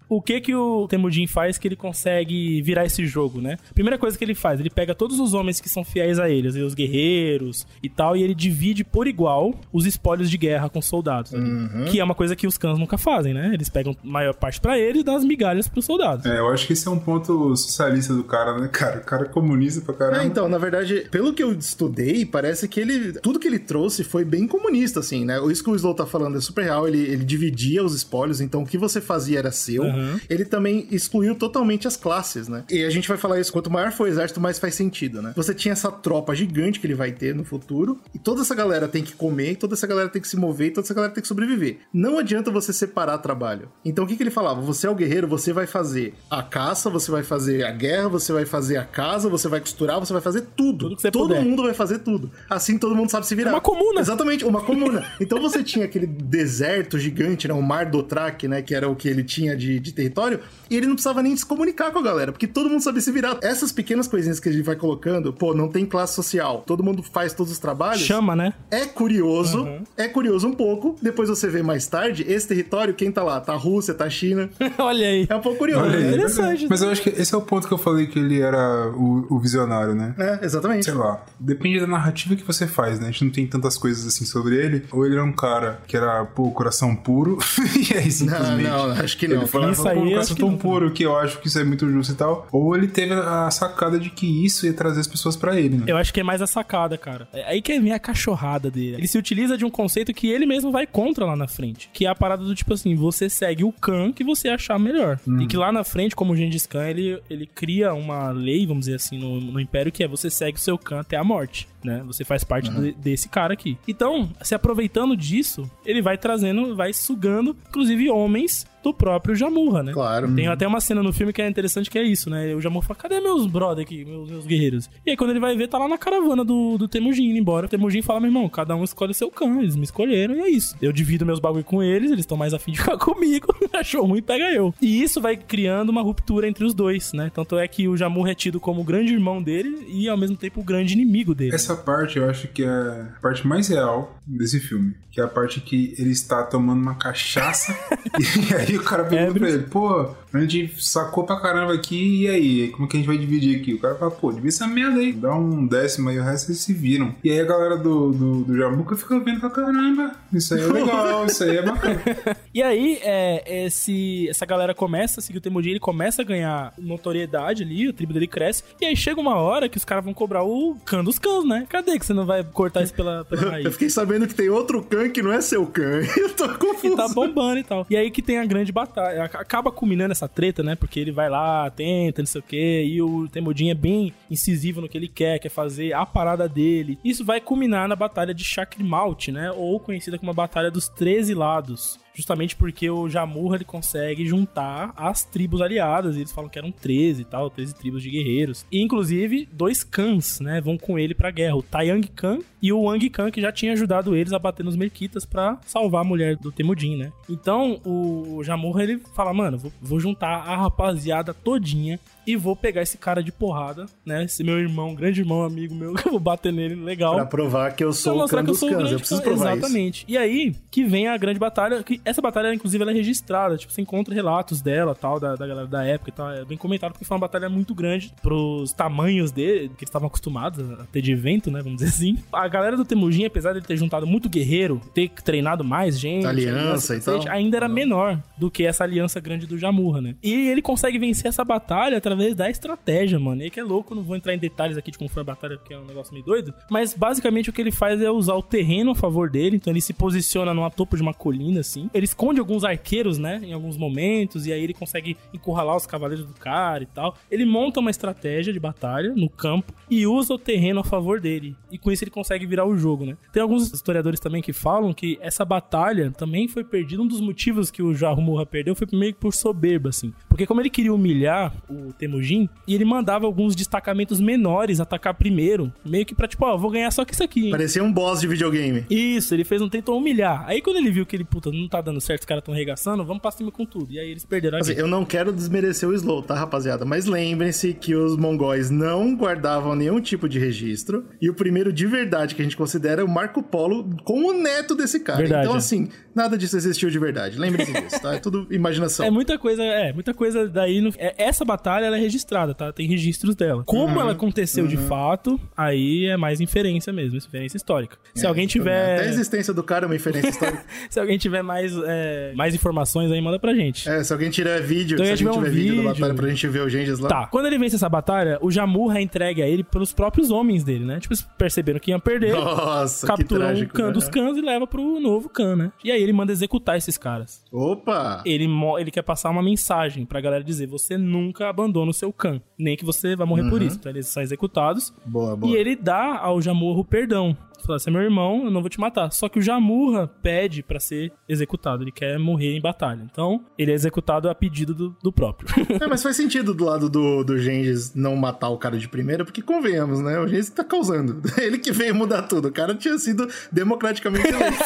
[0.08, 3.56] O que que o Temujin faz que ele consegue virar esse jogo, né?
[3.74, 6.48] Primeira coisa que ele faz, ele pega todos os homens que são fiéis a ele,
[6.62, 10.86] os guerreiros e tal, e ele divide por igual os espólios de guerra com os
[10.86, 11.34] soldados.
[11.34, 11.90] ali.
[11.90, 13.50] Que é uma coisa que os cães nunca fazem, né?
[13.52, 16.26] Eles pegam a maior parte pra ele e dão as migalhas pros soldados.
[16.26, 18.98] É, eu acho que esse é um ponto socialista do cara, né, cara?
[18.98, 20.22] O cara é comunista pra caramba.
[20.22, 23.12] É, então, na verdade, pelo que eu estudei, parece que ele.
[23.20, 25.38] Tudo que ele trouxe foi bem comunista, assim, né?
[25.50, 26.86] Isso que o Slow tá falando é super real.
[26.86, 29.82] Ele, ele dividia os espólios, então o que você fazia era seu.
[29.82, 29.93] Uhum.
[30.28, 32.64] Ele também excluiu totalmente as classes, né?
[32.70, 35.32] E a gente vai falar isso: quanto maior for o exército, mais faz sentido, né?
[35.36, 38.88] Você tinha essa tropa gigante que ele vai ter no futuro, e toda essa galera
[38.88, 41.22] tem que comer, toda essa galera tem que se mover, e toda essa galera tem
[41.22, 41.78] que sobreviver.
[41.92, 43.68] Não adianta você separar trabalho.
[43.84, 44.60] Então o que, que ele falava?
[44.60, 48.32] Você é o guerreiro, você vai fazer a caça, você vai fazer a guerra, você
[48.32, 50.84] vai fazer a casa, você vai costurar, você vai fazer tudo.
[50.84, 51.42] Tudo que você todo puder.
[51.42, 52.30] mundo vai fazer tudo.
[52.48, 53.50] Assim todo mundo sabe se virar.
[53.50, 54.00] É uma comuna.
[54.00, 55.04] Exatamente, uma comuna.
[55.20, 57.54] Então você tinha aquele deserto gigante, né?
[57.54, 58.62] O Mar do Traque, né?
[58.62, 60.40] Que era o que ele tinha de, de território.
[60.70, 63.12] E ele não precisava nem se comunicar com a galera, porque todo mundo sabia se
[63.12, 63.38] virar.
[63.42, 66.64] Essas pequenas coisinhas que a gente vai colocando, pô, não tem classe social.
[66.66, 68.00] Todo mundo faz todos os trabalhos.
[68.00, 68.54] Chama, né?
[68.70, 70.96] É curioso, é curioso um pouco.
[71.00, 73.40] Depois você vê mais tarde, esse território, quem tá lá?
[73.40, 74.48] Tá a Rússia, tá a China.
[74.78, 75.26] Olha aí.
[75.28, 75.84] É um pouco curioso.
[75.84, 76.12] Olha aí, né?
[76.12, 76.66] interessante.
[76.68, 79.26] Mas eu acho que esse é o ponto que eu falei que ele era o,
[79.28, 80.14] o visionário, né?
[80.18, 80.86] É, exatamente.
[80.86, 83.08] Sei lá, depende da narrativa que você faz, né?
[83.08, 84.84] A gente não tem tantas coisas assim sobre ele.
[84.90, 87.38] Ou ele era um cara que era, pô, coração puro,
[87.76, 88.62] e aí simplesmente.
[88.62, 89.36] não, acho que não.
[89.36, 91.64] Ele foi lá Isso aí, acho que tão puro que eu acho que isso é
[91.64, 92.48] muito justo e tal.
[92.50, 95.84] Ou ele teve a sacada de que isso ia trazer as pessoas pra ele, né?
[95.86, 97.28] Eu acho que é mais a sacada, cara.
[97.32, 98.96] É aí que vem a cachorrada dele.
[98.96, 101.90] Ele se utiliza de um conceito que ele mesmo vai contra lá na frente.
[101.92, 105.18] Que é a parada do tipo assim, você segue o Khan que você achar melhor.
[105.40, 108.86] E que lá na frente, como o Gengis Khan, ele, ele cria uma lei, vamos
[108.86, 111.68] dizer assim, no, no Império, que é você segue o seu Khan até a morte.
[111.84, 112.02] Né?
[112.06, 113.76] Você faz parte de- desse cara aqui.
[113.86, 119.92] Então, se aproveitando disso, ele vai trazendo, vai sugando, inclusive, homens do próprio Jamurra, né?
[119.92, 120.34] Claro.
[120.34, 122.54] Tem até uma cena no filme que é interessante que é isso, né?
[122.54, 124.90] O Jamur fala, cadê meus brother aqui, meus, meus guerreiros?
[125.06, 127.64] E aí quando ele vai ver, tá lá na caravana do, do Temujin indo embora.
[127.64, 130.50] O Temujin fala, meu irmão, cada um escolhe seu cão, eles me escolheram e é
[130.50, 130.76] isso.
[130.82, 133.46] Eu divido meus bagulho com eles, eles estão mais afim de ficar comigo.
[133.72, 134.74] Achou ruim, pega eu.
[134.82, 137.30] E isso vai criando uma ruptura entre os dois, né?
[137.34, 140.36] Tanto é que o Jamur é tido como o grande irmão dele e ao mesmo
[140.36, 141.54] tempo o grande inimigo dele.
[141.54, 144.94] Essa parte eu acho que é a parte mais real desse filme.
[145.10, 147.76] Que é a parte que ele está tomando uma cachaça
[148.18, 152.28] e aí o cara pergunta pra ele, pô, a gente sacou pra caramba aqui, e
[152.28, 152.68] aí?
[152.70, 153.74] Como que a gente vai dividir aqui?
[153.74, 156.60] O cara fala, pô, divide essa merda aí, dá um décimo aí, o resto eles
[156.60, 157.14] se viram.
[157.22, 160.66] E aí a galera do, do, do Jamuca fica vendo pra caramba, isso aí é
[160.66, 162.00] legal, isso aí é bacana.
[162.54, 166.72] E aí, é, esse, essa galera começa a seguir o Temujin, ele começa a ganhar
[166.78, 168.62] notoriedade ali, a tribo dele cresce.
[168.80, 171.66] E aí chega uma hora que os caras vão cobrar o can dos cães, né?
[171.68, 173.72] Cadê que você não vai cortar isso pela, pela Eu raiz?
[173.72, 176.02] fiquei sabendo que tem outro Khan que não é seu Khan.
[176.16, 176.90] Eu tô confuso.
[176.90, 177.86] Que tá bombando e tal.
[177.90, 179.24] E aí que tem a grande batalha.
[179.24, 180.74] Ac- Acaba culminando essa treta, né?
[180.74, 182.84] Porque ele vai lá, tenta, não sei o quê.
[182.86, 186.98] E o Temudin é bem incisivo no que ele quer, quer fazer a parada dele.
[187.04, 189.50] Isso vai culminar na batalha de Chakrimalt, né?
[189.52, 191.98] Ou conhecida como a Batalha dos 13 Lados.
[192.14, 196.16] Justamente porque o Jamurra ele consegue juntar as tribos aliadas.
[196.16, 198.64] E eles falam que eram 13 e tal, 13 tribos de guerreiros.
[198.70, 200.60] E inclusive, dois Khans, né?
[200.60, 203.72] Vão com ele pra guerra: o Taiyang Khan e o Wang Khan, que já tinha
[203.72, 207.12] ajudado eles a bater nos Merquitas pra salvar a mulher do Temudin, né?
[207.28, 212.82] Então o Jamurra ele fala: mano, vou, vou juntar a rapaziada todinha e vou pegar
[212.82, 214.24] esse cara de porrada, né?
[214.24, 217.14] Esse meu irmão, grande irmão, amigo meu, que eu vou bater nele legal.
[217.16, 219.22] Pra provar que eu Pra sou o Khan que eu dos o grande Eu preciso
[219.22, 219.58] provar isso.
[219.58, 220.04] Exatamente.
[220.08, 221.82] E aí que vem a grande batalha.
[221.82, 223.56] Que Essa batalha, inclusive, ela é registrada.
[223.56, 226.30] Tipo, você encontra relatos dela, tal, da, da galera da época e tal.
[226.30, 230.08] É bem comentado porque foi uma batalha muito grande pros tamanhos dele, que eles estavam
[230.08, 231.60] acostumados a ter de evento, né?
[231.62, 232.18] Vamos dizer assim.
[232.32, 236.26] A galera do Temujin, apesar de ele ter juntado muito guerreiro, ter treinado mais gente,
[236.26, 237.20] aliança e tal.
[237.28, 240.14] ainda era menor do que essa aliança grande do Jamurra, né?
[240.22, 243.42] E ele consegue vencer essa batalha através da estratégia, mano.
[243.42, 245.56] E que é louco, não vou entrar em detalhes aqui de como foi a batalha,
[245.56, 246.54] porque é um negócio meio doido.
[246.70, 249.56] Mas basicamente o que ele faz é usar o terreno a favor dele.
[249.56, 251.88] Então ele se posiciona numa topo de uma colina, assim.
[251.92, 253.40] Ele esconde alguns arqueiros, né?
[253.44, 254.46] Em alguns momentos.
[254.46, 257.16] E aí ele consegue encurralar os cavaleiros do cara e tal.
[257.30, 261.56] Ele monta uma estratégia de batalha no campo e usa o terreno a favor dele.
[261.70, 263.16] E com isso ele consegue virar o jogo, né?
[263.32, 267.02] Tem alguns historiadores também que falam que essa batalha também foi perdida.
[267.02, 270.12] Um dos motivos que o Jarumurra perdeu foi meio que por soberba, assim.
[270.28, 275.72] Porque como ele queria humilhar o Temujin, e ele mandava alguns destacamentos menores atacar primeiro,
[275.84, 277.46] meio que pra tipo, ó, vou ganhar só que isso aqui.
[277.46, 277.50] Hein?
[277.50, 278.84] Parecia um boss de videogame.
[278.90, 280.44] Isso, ele fez um tentou humilhar.
[280.46, 283.04] Aí quando ele viu que ele, puta, não tá dando certo, os caras tão arregaçando,
[283.04, 283.90] vamos pra cima com tudo.
[283.90, 286.84] E aí eles perderam a assim, Eu não quero desmerecer o Slow, tá, rapaziada?
[286.84, 291.06] Mas lembrem-se que os mongóis não guardavam nenhum tipo de registro.
[291.20, 294.32] E o primeiro de verdade que a gente considera é o Marco Polo com o
[294.32, 295.18] neto desse cara.
[295.18, 295.58] Verdade, então, é.
[295.58, 297.38] assim, nada disso existiu de verdade.
[297.38, 298.14] Lembrem-se disso, tá?
[298.14, 299.06] É tudo imaginação.
[299.06, 300.80] É muita coisa, é, muita coisa daí.
[300.80, 302.72] No, é, essa batalha ela é registrada, tá?
[302.72, 303.62] Tem registros dela.
[303.64, 304.70] Como uhum, ela aconteceu uhum.
[304.70, 307.96] de fato, aí é mais inferência mesmo, inferência histórica.
[308.14, 308.96] Se é, alguém tiver.
[308.96, 310.64] Até a existência do cara é uma inferência histórica.
[310.90, 313.88] se alguém tiver mais, é, mais informações aí, manda pra gente.
[313.88, 316.28] É, se alguém tiver vídeo, então, se alguém tiver um vídeo, vídeo da batalha pra
[316.28, 317.08] gente ver o Gengis lá.
[317.08, 317.26] Tá.
[317.26, 320.84] Quando ele vence essa batalha, o Jamurra é entregue a ele pelos próprios homens dele,
[320.84, 320.98] né?
[321.00, 322.34] Tipo, perceberam que iam perder.
[322.34, 323.92] Nossa, capturam trágico, o Khan né?
[323.92, 325.72] dos Khans e leva pro novo Khan, né?
[325.82, 327.42] E aí ele manda executar esses caras.
[327.52, 328.22] Opa!
[328.24, 332.40] Ele, ele quer passar uma mensagem pra galera dizer: você nunca abandona o seu Khan,
[332.58, 333.50] nem que você vai morrer uhum.
[333.50, 333.76] por isso.
[333.76, 334.92] Então eles são executados.
[335.04, 335.52] Boa, boa.
[335.52, 337.36] E ele dá ao Jamurra o perdão.
[337.64, 339.10] Fala, você é meu irmão, eu não vou te matar.
[339.10, 343.02] Só que o Jamurra pede para ser executado, ele quer morrer em batalha.
[343.10, 345.48] Então, ele é executado a pedido do, do próprio.
[345.80, 349.24] é, mas faz sentido do lado do, do Gengis não matar o cara de primeira,
[349.24, 350.18] porque convenhamos, né?
[350.18, 351.22] O Gengis tá causando.
[351.40, 352.48] Ele que veio mudar tudo.
[352.48, 354.56] O cara tinha sido democraticamente eleito.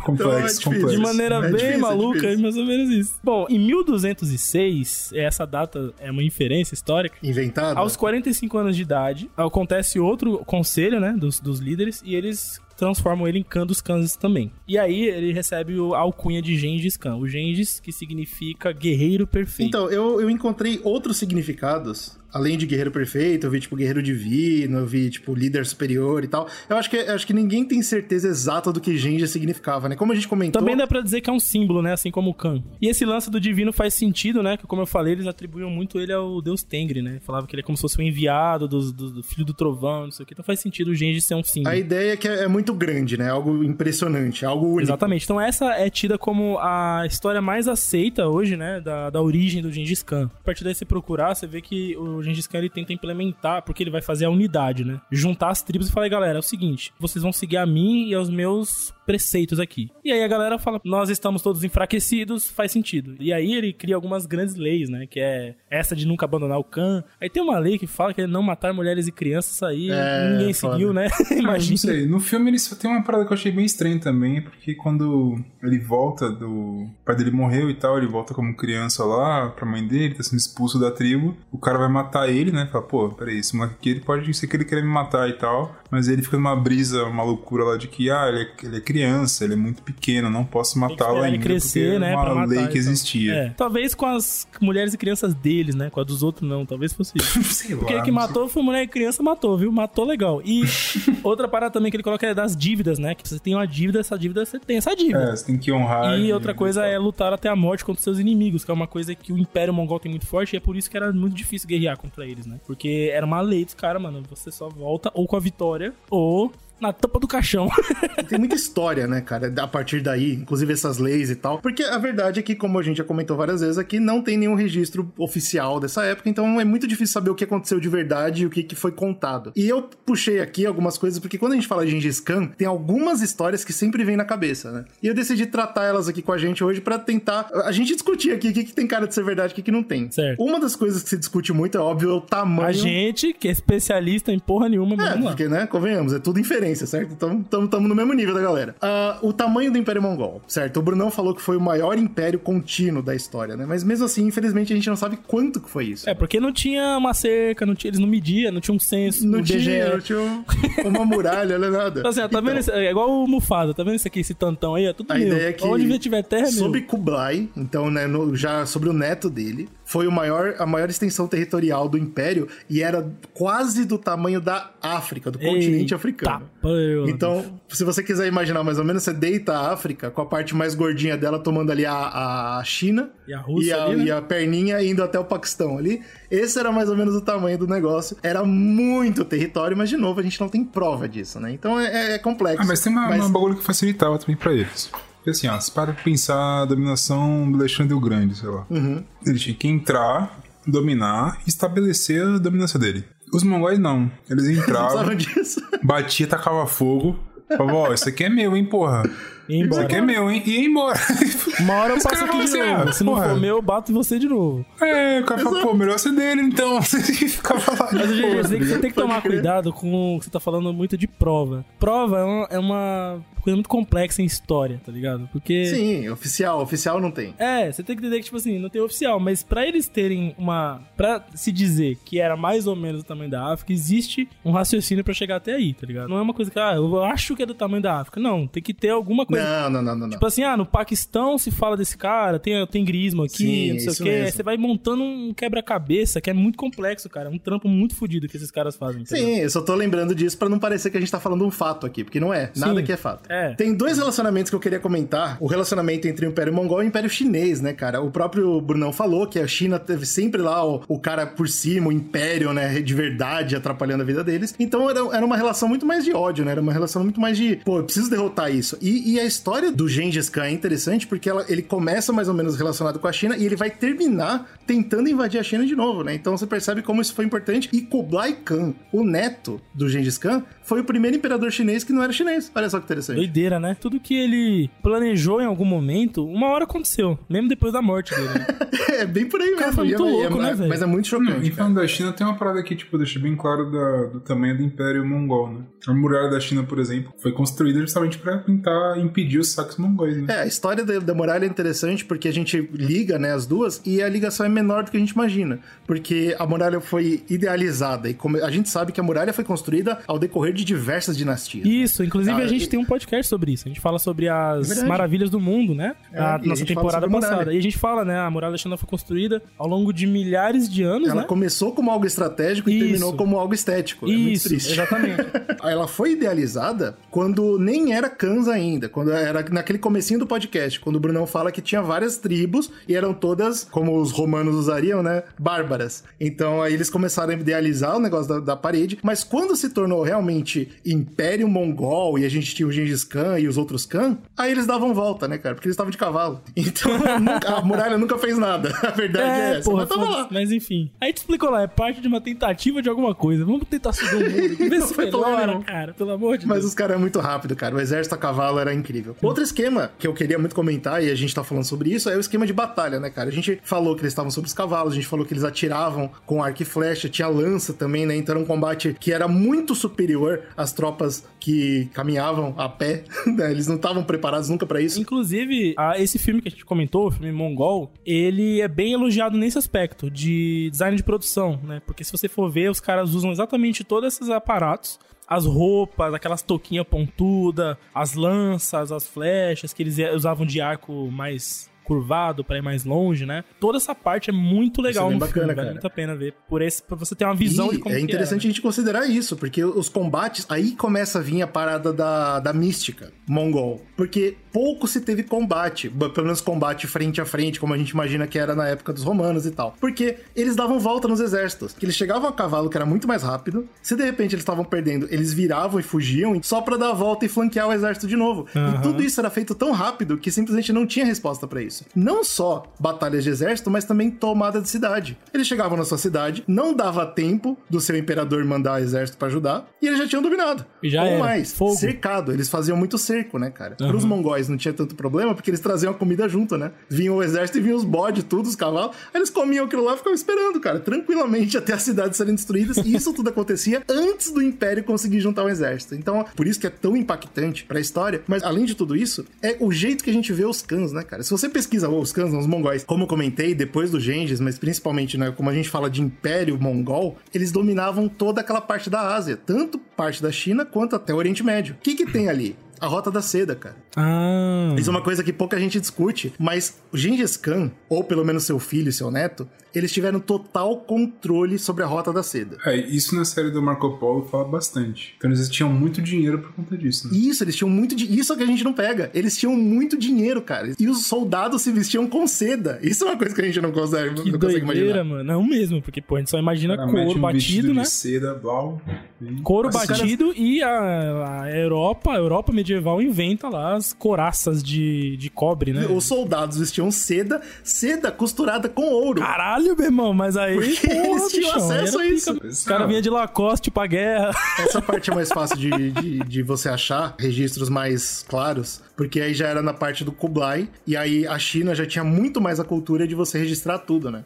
[0.00, 0.86] complexo, então, é complexo.
[0.88, 3.14] De maneira é bem difícil, é maluca, é mais ou menos isso.
[3.22, 7.16] Bom, em 1206, essa data é uma inferência histórica.
[7.22, 7.80] Inventada?
[7.80, 13.26] Aos 45 anos de idade, acontece outro conselho, né, dos, dos líderes, e eles transformam
[13.26, 14.52] ele em Khan dos Khans também.
[14.68, 17.16] E aí ele recebe a alcunha de Gengis Khan.
[17.16, 19.68] O Gengis, que significa guerreiro perfeito.
[19.68, 24.78] Então, eu, eu encontrei outros significados além de guerreiro perfeito, eu vi, tipo, guerreiro divino,
[24.78, 26.48] eu vi, tipo, líder superior e tal.
[26.68, 29.96] Eu acho que, eu acho que ninguém tem certeza exata do que Genji significava, né?
[29.96, 30.60] Como a gente comentou...
[30.60, 31.92] Também dá pra dizer que é um símbolo, né?
[31.92, 32.62] Assim como o Khan.
[32.80, 34.56] E esse lance do divino faz sentido, né?
[34.56, 37.20] Que, como eu falei, eles atribuíam muito ele ao deus Tengri, né?
[37.24, 40.04] Falava que ele é como se fosse um enviado do, do, do filho do trovão,
[40.04, 40.34] não sei o que.
[40.34, 41.74] Então faz sentido o Genji ser um símbolo.
[41.74, 43.30] A ideia é que é, é muito grande, né?
[43.30, 44.82] Algo impressionante, algo único.
[44.82, 45.24] Exatamente.
[45.24, 48.80] Então essa é tida como a história mais aceita hoje, né?
[48.80, 50.30] Da, da origem do Gengis Khan.
[50.40, 53.82] A partir daí você procurar, você vê que o Gengis Khan ele tenta implementar, porque
[53.82, 55.00] ele vai fazer a unidade, né?
[55.10, 58.14] Juntar as tribos e falar, galera, é o seguinte, vocês vão seguir a mim e
[58.14, 59.90] aos meus preceitos aqui.
[60.04, 63.14] E aí a galera fala, nós estamos todos enfraquecidos, faz sentido.
[63.20, 65.06] E aí ele cria algumas grandes leis, né?
[65.06, 67.04] Que é essa de nunca abandonar o Khan.
[67.20, 69.90] Aí tem uma lei que fala que é não matar mulheres e crianças aí.
[69.90, 70.74] É, ninguém foda.
[70.74, 71.08] seguiu, né?
[71.30, 71.70] Imagina.
[71.70, 72.06] Não sei.
[72.06, 75.38] No filme ele só tem uma parada que eu achei bem estranha também, porque quando
[75.62, 76.56] ele volta do.
[76.56, 80.22] O pai dele morreu e tal, ele volta como criança lá pra mãe dele, tá
[80.22, 81.36] sendo expulso da tribo.
[81.52, 82.66] O cara vai matar ele, né?
[82.70, 85.34] Fala, pô, peraí, esse moleque aqui ele pode ser que ele queira me matar e
[85.34, 85.76] tal.
[85.90, 88.80] Mas ele fica numa brisa, uma loucura lá de que, ah, ele é, ele é
[88.80, 91.28] criança, ele é muito pequeno, não posso matá-lo ainda.
[91.28, 92.12] Ele crescer, né?
[92.12, 92.76] É uma matar, lei que então.
[92.76, 93.34] existia.
[93.34, 93.50] É.
[93.50, 95.90] Talvez com as mulheres e crianças deles, né?
[95.90, 97.42] Com a dos outros não, talvez fosse isso.
[97.52, 98.54] sei Porque lá, que matou sei.
[98.54, 99.70] foi mulher e criança, matou, viu?
[99.72, 100.40] Matou legal.
[100.44, 100.62] E
[101.22, 103.14] outra parada também que ele coloca é das dívidas, né?
[103.14, 105.22] Que você tem uma dívida, essa dívida você tem essa dívida.
[105.22, 106.18] É, você tem que honrar.
[106.18, 109.14] E outra coisa é lutar até a morte contra seus inimigos, que é uma coisa
[109.14, 111.68] que o Império Mongol tem muito forte e é por isso que era muito difícil
[111.68, 112.60] guerrear contra eles, né?
[112.66, 114.22] Porque era uma lei dos caras, mano.
[114.30, 117.68] Você só volta ou com a vitória ou na tampa do caixão.
[118.28, 121.58] Tem muita história, né, cara, a partir daí, inclusive essas leis e tal.
[121.58, 124.36] Porque a verdade é que, como a gente já comentou várias vezes aqui, não tem
[124.36, 128.42] nenhum registro oficial dessa época, então é muito difícil saber o que aconteceu de verdade
[128.42, 129.52] e o que, que foi contado.
[129.56, 132.66] E eu puxei aqui algumas coisas, porque quando a gente fala de Gengis Khan, tem
[132.66, 134.84] algumas histórias que sempre vêm na cabeça, né?
[135.02, 138.32] E eu decidi tratar elas aqui com a gente hoje para tentar a gente discutir
[138.32, 140.10] aqui o que, que tem cara de ser verdade e o que, que não tem.
[140.10, 140.42] Certo.
[140.42, 142.68] Uma das coisas que se discute muito, é óbvio, é o tamanho.
[142.68, 146.65] A gente, que é especialista em porra nenhuma, é, porque, né, convenhamos, é tudo inferência
[146.66, 147.12] referência, certo?
[147.12, 148.74] Então estamos no mesmo nível da galera.
[148.82, 150.78] Uh, o tamanho do Império Mongol, certo?
[150.78, 153.64] O Brunão falou que foi o maior império contínuo da história, né?
[153.66, 156.08] Mas mesmo assim, infelizmente, a gente não sabe quanto que foi isso.
[156.08, 159.26] É, porque não tinha uma cerca, não tinha, eles não mediam, não tinha um censo,
[159.26, 159.90] não tinha, BGE.
[159.92, 160.44] não tinha um-
[160.88, 162.00] uma muralha, não é nada.
[162.00, 164.34] Então, assim, ó, tá vendo esse, é igual o Mufasa, tá vendo isso aqui, esse
[164.34, 164.86] tantão aí?
[164.86, 165.26] É tudo A meu.
[165.28, 168.92] ideia é que Onde tiver terra, é sobre Kublai, então, né, no- já sobre o
[168.92, 173.96] neto dele, foi o maior, a maior extensão territorial do império e era quase do
[173.96, 176.50] tamanho da África, do continente Eita, africano.
[176.60, 176.68] pô.
[177.08, 180.54] Então, se você quiser imaginar mais ou menos, você deita a África com a parte
[180.56, 184.04] mais gordinha dela tomando ali a, a China E a Rússia e a, ali, né?
[184.06, 186.02] e a perninha indo até o Paquistão ali.
[186.28, 188.16] Esse era mais ou menos o tamanho do negócio.
[188.24, 191.52] Era muito território, mas de novo a gente não tem prova disso, né?
[191.52, 192.62] Então é, é complexo.
[192.62, 194.90] Ah, mas tem uma, Mas- uma bagulho que facilitava também pra eles.
[195.26, 198.64] Porque assim, ó, se para pensar a dominação do Alexandre o Grande, sei lá.
[198.70, 199.02] Uhum.
[199.26, 203.04] Ele tinha que entrar, dominar e estabelecer a dominância dele.
[203.34, 204.08] Os mongóis não.
[204.30, 205.60] Eles entravam, Precisavam disso.
[205.82, 207.18] batia, tacava fogo.
[207.56, 209.02] Falava, ó, isso aqui é meu, hein, porra.
[209.48, 209.82] E Isso embora.
[209.84, 210.42] aqui é meu, hein?
[210.44, 210.98] E ia embora.
[211.60, 212.88] Uma hora eu passo aqui de assim, novo.
[212.88, 214.64] ah, Se não for meu, eu bato em você de novo.
[214.80, 216.80] É, o cara fala, pô, melhor ser dele, então.
[216.82, 217.88] Ficava lá.
[217.92, 219.32] Mas, de GG, boa, você tem que, você tem que Pode tomar crer.
[219.34, 221.64] cuidado com o que você tá falando muito de prova.
[221.78, 225.28] Prova é uma, é uma coisa muito complexa em história, tá ligado?
[225.32, 225.66] Porque.
[225.66, 226.60] Sim, oficial.
[226.62, 227.34] Oficial não tem.
[227.38, 230.34] É, você tem que entender que, tipo assim, não tem oficial, mas pra eles terem
[230.36, 230.80] uma.
[230.96, 235.04] Pra se dizer que era mais ou menos o tamanho da África, existe um raciocínio
[235.04, 236.08] pra chegar até aí, tá ligado?
[236.08, 238.20] Não é uma coisa que, ah, eu acho que é do tamanho da África.
[238.20, 239.35] Não, tem que ter alguma coisa.
[239.42, 240.06] Não, não, não, não.
[240.06, 240.10] não.
[240.10, 243.80] Tipo assim, ah, no Paquistão se fala desse cara, tem, tem grismo aqui, Sim, não
[243.80, 244.02] sei o quê.
[244.10, 244.36] Aí mesmo.
[244.36, 247.28] você vai montando um quebra-cabeça que é muito complexo, cara.
[247.28, 249.02] É um trampo muito fodido que esses caras fazem.
[249.02, 249.16] ligado?
[249.16, 251.50] Sim, eu só tô lembrando disso pra não parecer que a gente tá falando um
[251.50, 252.50] fato aqui, porque não é.
[252.56, 252.84] Nada Sim.
[252.84, 253.30] que é fato.
[253.30, 253.54] É.
[253.54, 255.36] Tem dois relacionamentos que eu queria comentar.
[255.40, 258.00] O relacionamento entre o Império Mongol e o Império Chinês, né, cara?
[258.00, 261.88] O próprio Brunão falou que a China teve sempre lá o, o cara por cima,
[261.88, 264.54] o Império, né, de verdade, atrapalhando a vida deles.
[264.58, 266.52] Então era, era uma relação muito mais de ódio, né?
[266.52, 268.76] Era uma relação muito mais de, pô, eu preciso derrotar isso.
[268.80, 272.34] E, e a história do Gengis Khan é interessante porque ela- ele começa mais ou
[272.34, 276.02] menos relacionado com a China e ele vai terminar tentando invadir a China de novo,
[276.02, 276.14] né?
[276.14, 277.68] Então você percebe como isso foi importante.
[277.72, 282.02] E Kublai Khan, o neto do Gengis Khan, foi o primeiro imperador chinês que não
[282.02, 282.50] era chinês.
[282.54, 283.16] Olha só que interessante.
[283.16, 283.76] Doideira, né?
[283.80, 287.18] Tudo que ele planejou em algum momento, uma hora aconteceu.
[287.28, 288.28] Mesmo depois da morte dele.
[288.28, 288.46] né?
[288.96, 289.72] É bem por aí cara mesmo.
[289.74, 290.68] foi muito E é- louco, é- né, velho?
[290.70, 291.38] Mas é muito chocante.
[291.40, 291.54] e cara.
[291.54, 294.62] falando da China, tem uma parada que, tipo, deixa bem claro da- do tamanho do
[294.62, 295.60] Império Mongol, né?
[295.86, 300.16] A muralha da China, por exemplo, foi construída justamente pra tentar impedir os saques mongóis,
[300.16, 300.26] né?
[300.34, 303.80] É, a história da, da muralha é interessante porque a gente liga, né, as duas
[303.84, 305.58] e a ligação é menor do que a gente imagina.
[305.86, 309.98] Porque a muralha foi idealizada e como a gente sabe que a muralha foi construída
[310.06, 311.64] ao decorrer de diversas dinastias.
[311.66, 313.64] Isso, inclusive Ah, a gente e- tem um podcast sobre isso.
[313.66, 315.94] A gente fala sobre as É maravilhas do mundo, né?
[316.12, 317.54] É, Na e nossa temporada passada.
[317.54, 318.18] E a gente fala, né?
[318.18, 321.26] A muralha da China foi construída ao longo de milhares de anos, Ela né?
[321.26, 322.84] começou como algo estratégico e Isso.
[322.86, 324.06] terminou como algo estético.
[324.06, 324.72] é muito Isso, triste.
[324.72, 325.22] exatamente.
[325.62, 330.96] Ela foi idealizada quando nem era Kans ainda, quando era naquele comecinho do podcast, quando
[330.96, 335.22] o Brunão fala que tinha várias tribos e eram todas, como os romanos usariam, né,
[335.38, 336.04] bárbaras.
[336.20, 340.02] Então aí eles começaram a idealizar o negócio da, da parede, mas quando se tornou
[340.02, 344.50] realmente Império Mongol e a gente tinha o Gengis Khan e os outros Khan, aí
[344.52, 346.40] eles davam volta, né, cara, porque eles estavam de cavalo.
[346.56, 348.70] Então nunca- a muralha nunca fez nada.
[348.86, 349.70] A verdade é, É, essa.
[349.70, 350.28] porra, mas tava lá.
[350.30, 350.90] mas enfim.
[351.00, 353.44] Aí te explicou lá, é parte de uma tentativa de alguma coisa.
[353.44, 354.56] Vamos tentar subir o muro.
[354.70, 355.94] Vê se melhora, cara.
[355.94, 356.68] Pelo amor de Mas Deus.
[356.70, 357.74] os caras é muito rápido, cara.
[357.74, 358.95] O exército a cavalo era incrível.
[359.22, 362.16] Outro esquema que eu queria muito comentar, e a gente tá falando sobre isso, é
[362.16, 363.28] o esquema de batalha, né, cara?
[363.28, 366.10] A gente falou que eles estavam sobre os cavalos, a gente falou que eles atiravam
[366.24, 368.16] com arco e flecha, tinha lança também, né?
[368.16, 373.50] Então era um combate que era muito superior às tropas que caminhavam a pé, né?
[373.50, 375.00] Eles não estavam preparados nunca pra isso.
[375.00, 379.58] Inclusive, esse filme que a gente comentou, o filme Mongol, ele é bem elogiado nesse
[379.58, 381.80] aspecto de design de produção, né?
[381.86, 384.98] Porque se você for ver, os caras usam exatamente todos esses aparatos.
[385.28, 391.70] As roupas, aquelas touquinhas pontudas, as lanças, as flechas que eles usavam de arco mais
[391.86, 393.44] curvado pra ir mais longe, né?
[393.60, 395.70] Toda essa parte é muito legal bem no bacana, filme, vale cara.
[395.70, 396.34] muito a pena ver.
[396.48, 398.60] Por esse, pra você ter uma visão E de como é interessante era, a gente
[398.60, 403.80] considerar isso, porque os combates, aí começa a vir a parada da, da mística mongol.
[403.96, 408.26] Porque pouco se teve combate, pelo menos combate frente a frente, como a gente imagina
[408.26, 409.76] que era na época dos romanos e tal.
[409.78, 411.74] Porque eles davam volta nos exércitos.
[411.74, 413.68] Que eles chegavam a cavalo, que era muito mais rápido.
[413.82, 417.26] Se de repente eles estavam perdendo, eles viravam e fugiam só pra dar a volta
[417.26, 418.46] e flanquear o exército de novo.
[418.54, 421.84] E tudo isso era feito tão rápido que simplesmente não tinha resposta pra isso.
[421.94, 425.18] Não só batalhas de exército, mas também tomada de cidade.
[425.34, 429.68] Eles chegavam na sua cidade, não dava tempo do seu imperador mandar exército pra ajudar,
[429.82, 430.64] e eles já tinham dominado.
[430.82, 431.18] E já Ou era.
[431.18, 431.74] mais, Fogo.
[431.76, 432.32] cercado.
[432.32, 433.76] Eles faziam muito cerco, né, cara?
[433.76, 436.72] Pros mongóis mongóis não tinha tanto problema, porque eles traziam a comida junto, né?
[436.88, 438.96] Vinham o exército e vinham os bodes, tudo, os cavalos.
[439.12, 442.76] Aí eles comiam aquilo lá e ficavam esperando, cara, tranquilamente até as cidades serem destruídas.
[442.78, 445.94] E isso tudo acontecia antes do Império conseguir juntar o exército.
[445.94, 448.22] Então, por isso que é tão impactante pra história.
[448.26, 451.02] Mas além de tudo isso, é o jeito que a gente vê os cães, né,
[451.02, 451.22] cara?
[451.22, 455.18] Se você pesquisa os cães, os mongóis, como eu comentei, depois do Gengis, mas principalmente,
[455.18, 459.36] né, como a gente fala de Império Mongol, eles dominavam toda aquela parte da Ásia,
[459.36, 461.74] tanto parte da China quanto até o Oriente Médio.
[461.74, 462.56] O que que tem ali?
[462.80, 463.76] A Rota da Seda, cara.
[463.96, 464.74] Ah.
[464.78, 468.44] Isso é uma coisa que pouca gente discute, mas o Gengis Khan, ou pelo menos
[468.44, 472.56] seu filho e seu neto, eles tiveram total controle sobre a Rota da Seda.
[472.64, 475.14] É, isso na série do Marco Polo fala bastante.
[475.18, 477.16] Então eles tinham muito dinheiro por conta disso, né?
[477.16, 478.18] Isso, eles tinham muito dinheiro.
[478.20, 479.10] Isso é que a gente não pega.
[479.12, 480.72] Eles tinham muito dinheiro, cara.
[480.78, 482.78] E os soldados se vestiam com seda.
[482.82, 485.04] Isso é uma coisa que a gente não consegue, Que não consegue doideira, imaginar.
[485.04, 485.24] mano.
[485.24, 487.82] Não mesmo, porque, pô, a gente só imagina Cara, mete couro um batido, né?
[487.82, 488.80] de seda, blau.
[489.20, 493.92] e- Couro Mas, cara, batido e a, a Europa, a Europa medieval inventa lá as
[493.92, 495.86] coraças de, de cobre, né?
[495.86, 499.20] Os soldados vestiam seda, seda costurada com ouro.
[499.20, 500.54] Caralho, meu irmão, mas aí.
[500.54, 502.34] Porque eles tinham bichão, acesso era a isso.
[502.34, 502.46] pica.
[502.48, 504.30] Os caras vinham de Lacoste pra guerra.
[504.58, 509.32] Essa parte é mais fácil de, de, de você achar registros mais claros, porque aí
[509.32, 512.64] já era na parte do Kublai, e aí a China já tinha muito mais a
[512.64, 514.24] cultura de você registrar tudo, né?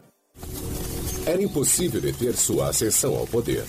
[1.26, 3.64] Era impossível deter sua ascensão ao poder.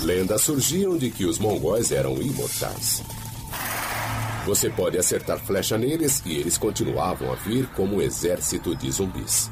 [0.00, 3.02] Lendas surgiam de que os mongóis eram imortais.
[4.48, 9.50] Você pode acertar flecha neles e eles continuavam a vir como um exército de zumbis.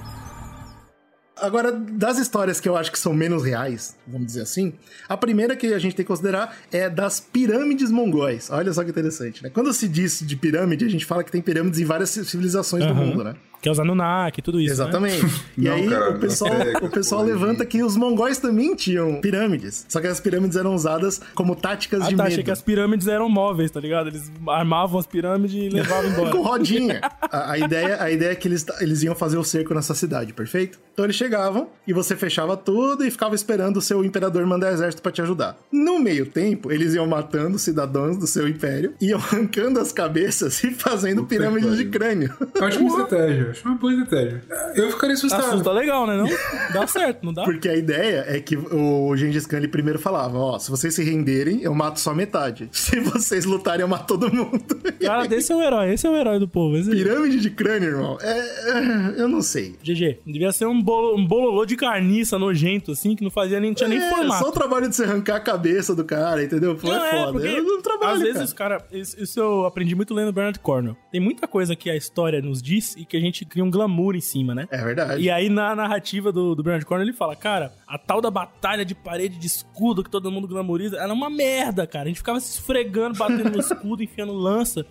[1.37, 4.73] Agora, das histórias que eu acho que são menos reais, vamos dizer assim,
[5.07, 8.49] a primeira que a gente tem que considerar é das pirâmides mongóis.
[8.49, 9.51] Olha só que interessante, né?
[9.51, 12.93] Quando se diz de pirâmide, a gente fala que tem pirâmides em várias civilizações do
[12.93, 13.05] Aham.
[13.05, 13.35] mundo, né?
[13.67, 14.77] Que é os Anunnaki, tudo isso.
[14.81, 14.83] Né?
[14.85, 15.27] Exatamente.
[15.59, 18.77] E Não, aí cara, o pessoal, é, o pessoal pode- levanta que os mongóis também
[18.77, 19.87] tinham pirâmides.
[19.89, 22.33] Só que as pirâmides eram usadas como táticas Ah, de tá, medo.
[22.33, 24.09] achei que as pirâmides eram móveis, tá ligado?
[24.09, 26.31] Eles armavam as pirâmides e levavam embora.
[26.37, 27.01] com rodinha.
[27.23, 30.33] A, a ideia, a ideia é que eles, eles iam fazer o cerco nessa cidade,
[30.35, 30.79] perfeito?
[30.93, 35.03] Então eles chegavam e você fechava tudo e ficava esperando o seu imperador mandar exército
[35.03, 35.57] pra te ajudar.
[35.73, 40.63] No meio tempo, eles iam matando os cidadãos do seu império, iam arrancando as cabeças
[40.63, 42.33] e fazendo Puta pirâmides de crânio.
[42.55, 44.43] Eu acho uma estratégia, acho uma boa estratégia.
[44.75, 45.45] Eu ficaria assustado.
[45.45, 46.17] Assusta legal, né?
[46.17, 46.27] Não?
[46.73, 47.45] Dá certo, não dá?
[47.45, 51.03] Porque a ideia é que o Gengis Khan ele primeiro falava: Ó, se vocês se
[51.03, 52.69] renderem, eu mato só metade.
[52.87, 54.63] Se vocês lutarem, eu mato todo mundo.
[55.01, 56.77] Cara, esse é o herói, esse é o herói do povo.
[56.77, 56.91] Esse...
[56.91, 58.19] Pirâmide de crânio, irmão.
[58.21, 59.77] É, é, eu não sei.
[59.83, 63.75] GG, devia ser um, bolo, um bololô de carniça nojento, assim, que não fazia nem,
[63.75, 64.45] tinha nem é, formato.
[64.45, 66.77] só o trabalho de você arrancar a cabeça do cara, entendeu?
[66.77, 67.33] Pô, Não, é é, foda.
[67.33, 68.77] porque eu não trabalho, às vezes cara.
[68.79, 70.97] os cara, isso, isso eu aprendi muito lendo Bernard Cornwell.
[71.11, 74.15] Tem muita coisa que a história nos diz e que a gente cria um glamour
[74.15, 74.67] em cima, né?
[74.71, 75.23] É verdade.
[75.23, 78.85] E aí, na narrativa do, do Bernard Cornwell, ele fala, cara, a tal da batalha
[78.85, 82.05] de parede de escudo que todo mundo glamoriza, era uma merda, cara.
[82.05, 84.87] A gente ficava se esfregando, batendo no escudo, enfiando lança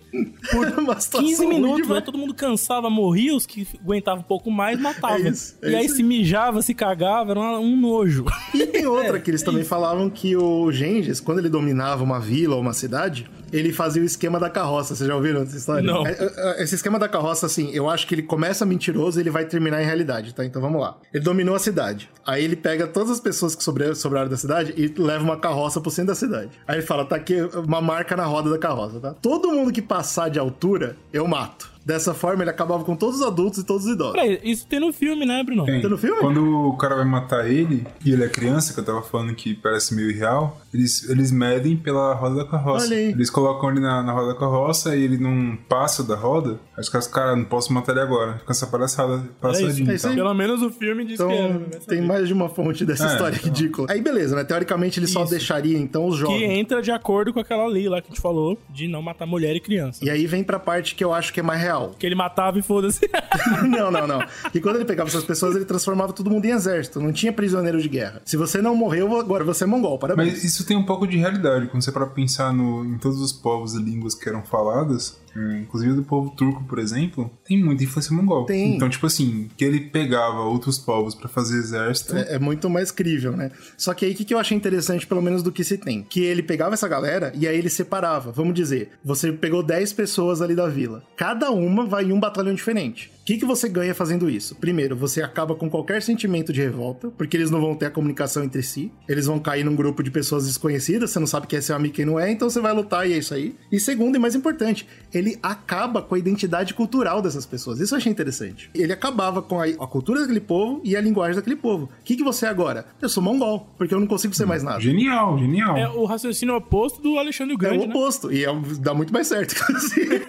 [0.50, 2.00] por Uma situação 15 ruim minutos, né?
[2.00, 5.26] Todo mundo cansava, morria, os que aguentavam um pouco mais matavam.
[5.26, 8.24] É isso, é e aí se mijava, se cagava, era um nojo.
[8.54, 12.04] E tem outra É, que eles é também falavam que o Gengis, quando ele dominava
[12.04, 14.94] uma vila ou uma cidade, ele fazia o esquema da carroça.
[14.94, 15.82] Vocês já ouviram essa história?
[15.82, 16.06] Não.
[16.06, 19.30] É, é, Esse esquema da carroça, assim, eu acho que ele começa mentiroso e ele
[19.30, 20.44] vai terminar em realidade, tá?
[20.44, 20.98] Então vamos lá.
[21.12, 22.10] Ele dominou a cidade.
[22.24, 25.90] Aí ele pega todas as pessoas que sobraram da cidade e leva uma carroça pro
[25.90, 26.50] centro da cidade.
[26.66, 29.14] Aí ele fala: tá aqui uma marca na roda da carroça, tá?
[29.14, 31.75] Todo mundo que passar de altura, eu mato.
[31.86, 34.14] Dessa forma, ele acabava com todos os adultos e todos os idosos.
[34.14, 35.64] Peraí, isso tem no filme, né, Bruno?
[35.64, 35.80] Tem.
[35.80, 36.18] Tá no filme?
[36.18, 39.54] Quando o cara vai matar ele, e ele é criança, que eu tava falando que
[39.54, 42.86] parece meio irreal, eles, eles medem pela roda da carroça.
[42.86, 43.10] Olha aí.
[43.12, 46.58] Eles colocam ele na, na roda da carroça e ele não passa da roda.
[46.76, 48.38] Acho que os caras não posso matar ele agora.
[48.38, 49.92] Fica essa palhaçada passadinha.
[49.92, 50.16] é isso aí.
[50.16, 50.24] tal.
[50.24, 51.52] Pelo menos o filme diz Então, que era.
[51.54, 51.66] né?
[51.86, 53.48] tem mais de uma fonte dessa É, história então.
[53.48, 53.86] ridícula.
[53.90, 54.42] Aí, beleza, né?
[54.42, 55.30] Teoricamente, ele só Isso.
[55.30, 56.50] deixaria, então, os Que jovens.
[56.50, 59.54] entra de acordo com aquela lei lá que a gente falou de não matar mulher
[59.54, 60.04] e criança.
[60.04, 61.75] E aí vem pra parte que eu acho que é mais real.
[61.98, 63.08] Que ele matava e foda-se.
[63.68, 64.20] não, não, não.
[64.54, 67.00] E quando ele pegava essas pessoas, ele transformava todo mundo em exército.
[67.00, 68.20] Não tinha prisioneiro de guerra.
[68.24, 69.98] Se você não morreu, agora você é mongol.
[69.98, 70.32] Parabéns.
[70.32, 71.66] Mas isso tem um pouco de realidade.
[71.68, 75.18] Quando você para pensar no, em todos os povos e línguas que eram faladas,
[75.60, 78.46] inclusive do povo turco, por exemplo, tem muita influência mongol.
[78.46, 78.76] Tem.
[78.76, 82.16] Então, tipo assim, que ele pegava outros povos pra fazer exército.
[82.16, 83.50] É, é muito mais crível, né?
[83.76, 86.02] Só que aí o que, que eu achei interessante, pelo menos do que se tem?
[86.02, 88.32] Que ele pegava essa galera e aí ele separava.
[88.32, 91.02] Vamos dizer, você pegou 10 pessoas ali da vila.
[91.16, 93.15] Cada uma vai em um batalhão diferente.
[93.26, 94.54] O que, que você ganha fazendo isso?
[94.54, 98.44] Primeiro, você acaba com qualquer sentimento de revolta, porque eles não vão ter a comunicação
[98.44, 98.92] entre si.
[99.08, 101.92] Eles vão cair num grupo de pessoas desconhecidas, você não sabe quem é seu amigo
[101.92, 103.56] e quem não é, então você vai lutar e é isso aí.
[103.72, 107.80] E segundo, e mais importante, ele acaba com a identidade cultural dessas pessoas.
[107.80, 108.70] Isso eu achei interessante.
[108.72, 111.86] Ele acabava com a, a cultura daquele povo e a linguagem daquele povo.
[111.86, 112.86] O que, que você é agora?
[113.02, 114.78] Eu sou mongol, porque eu não consigo ser mais nada.
[114.80, 115.76] Genial, genial.
[115.76, 117.92] É o raciocínio oposto do Alexandre o É Grande, o né?
[117.92, 118.32] oposto.
[118.32, 120.24] E é- dá muito mais certo, inclusive.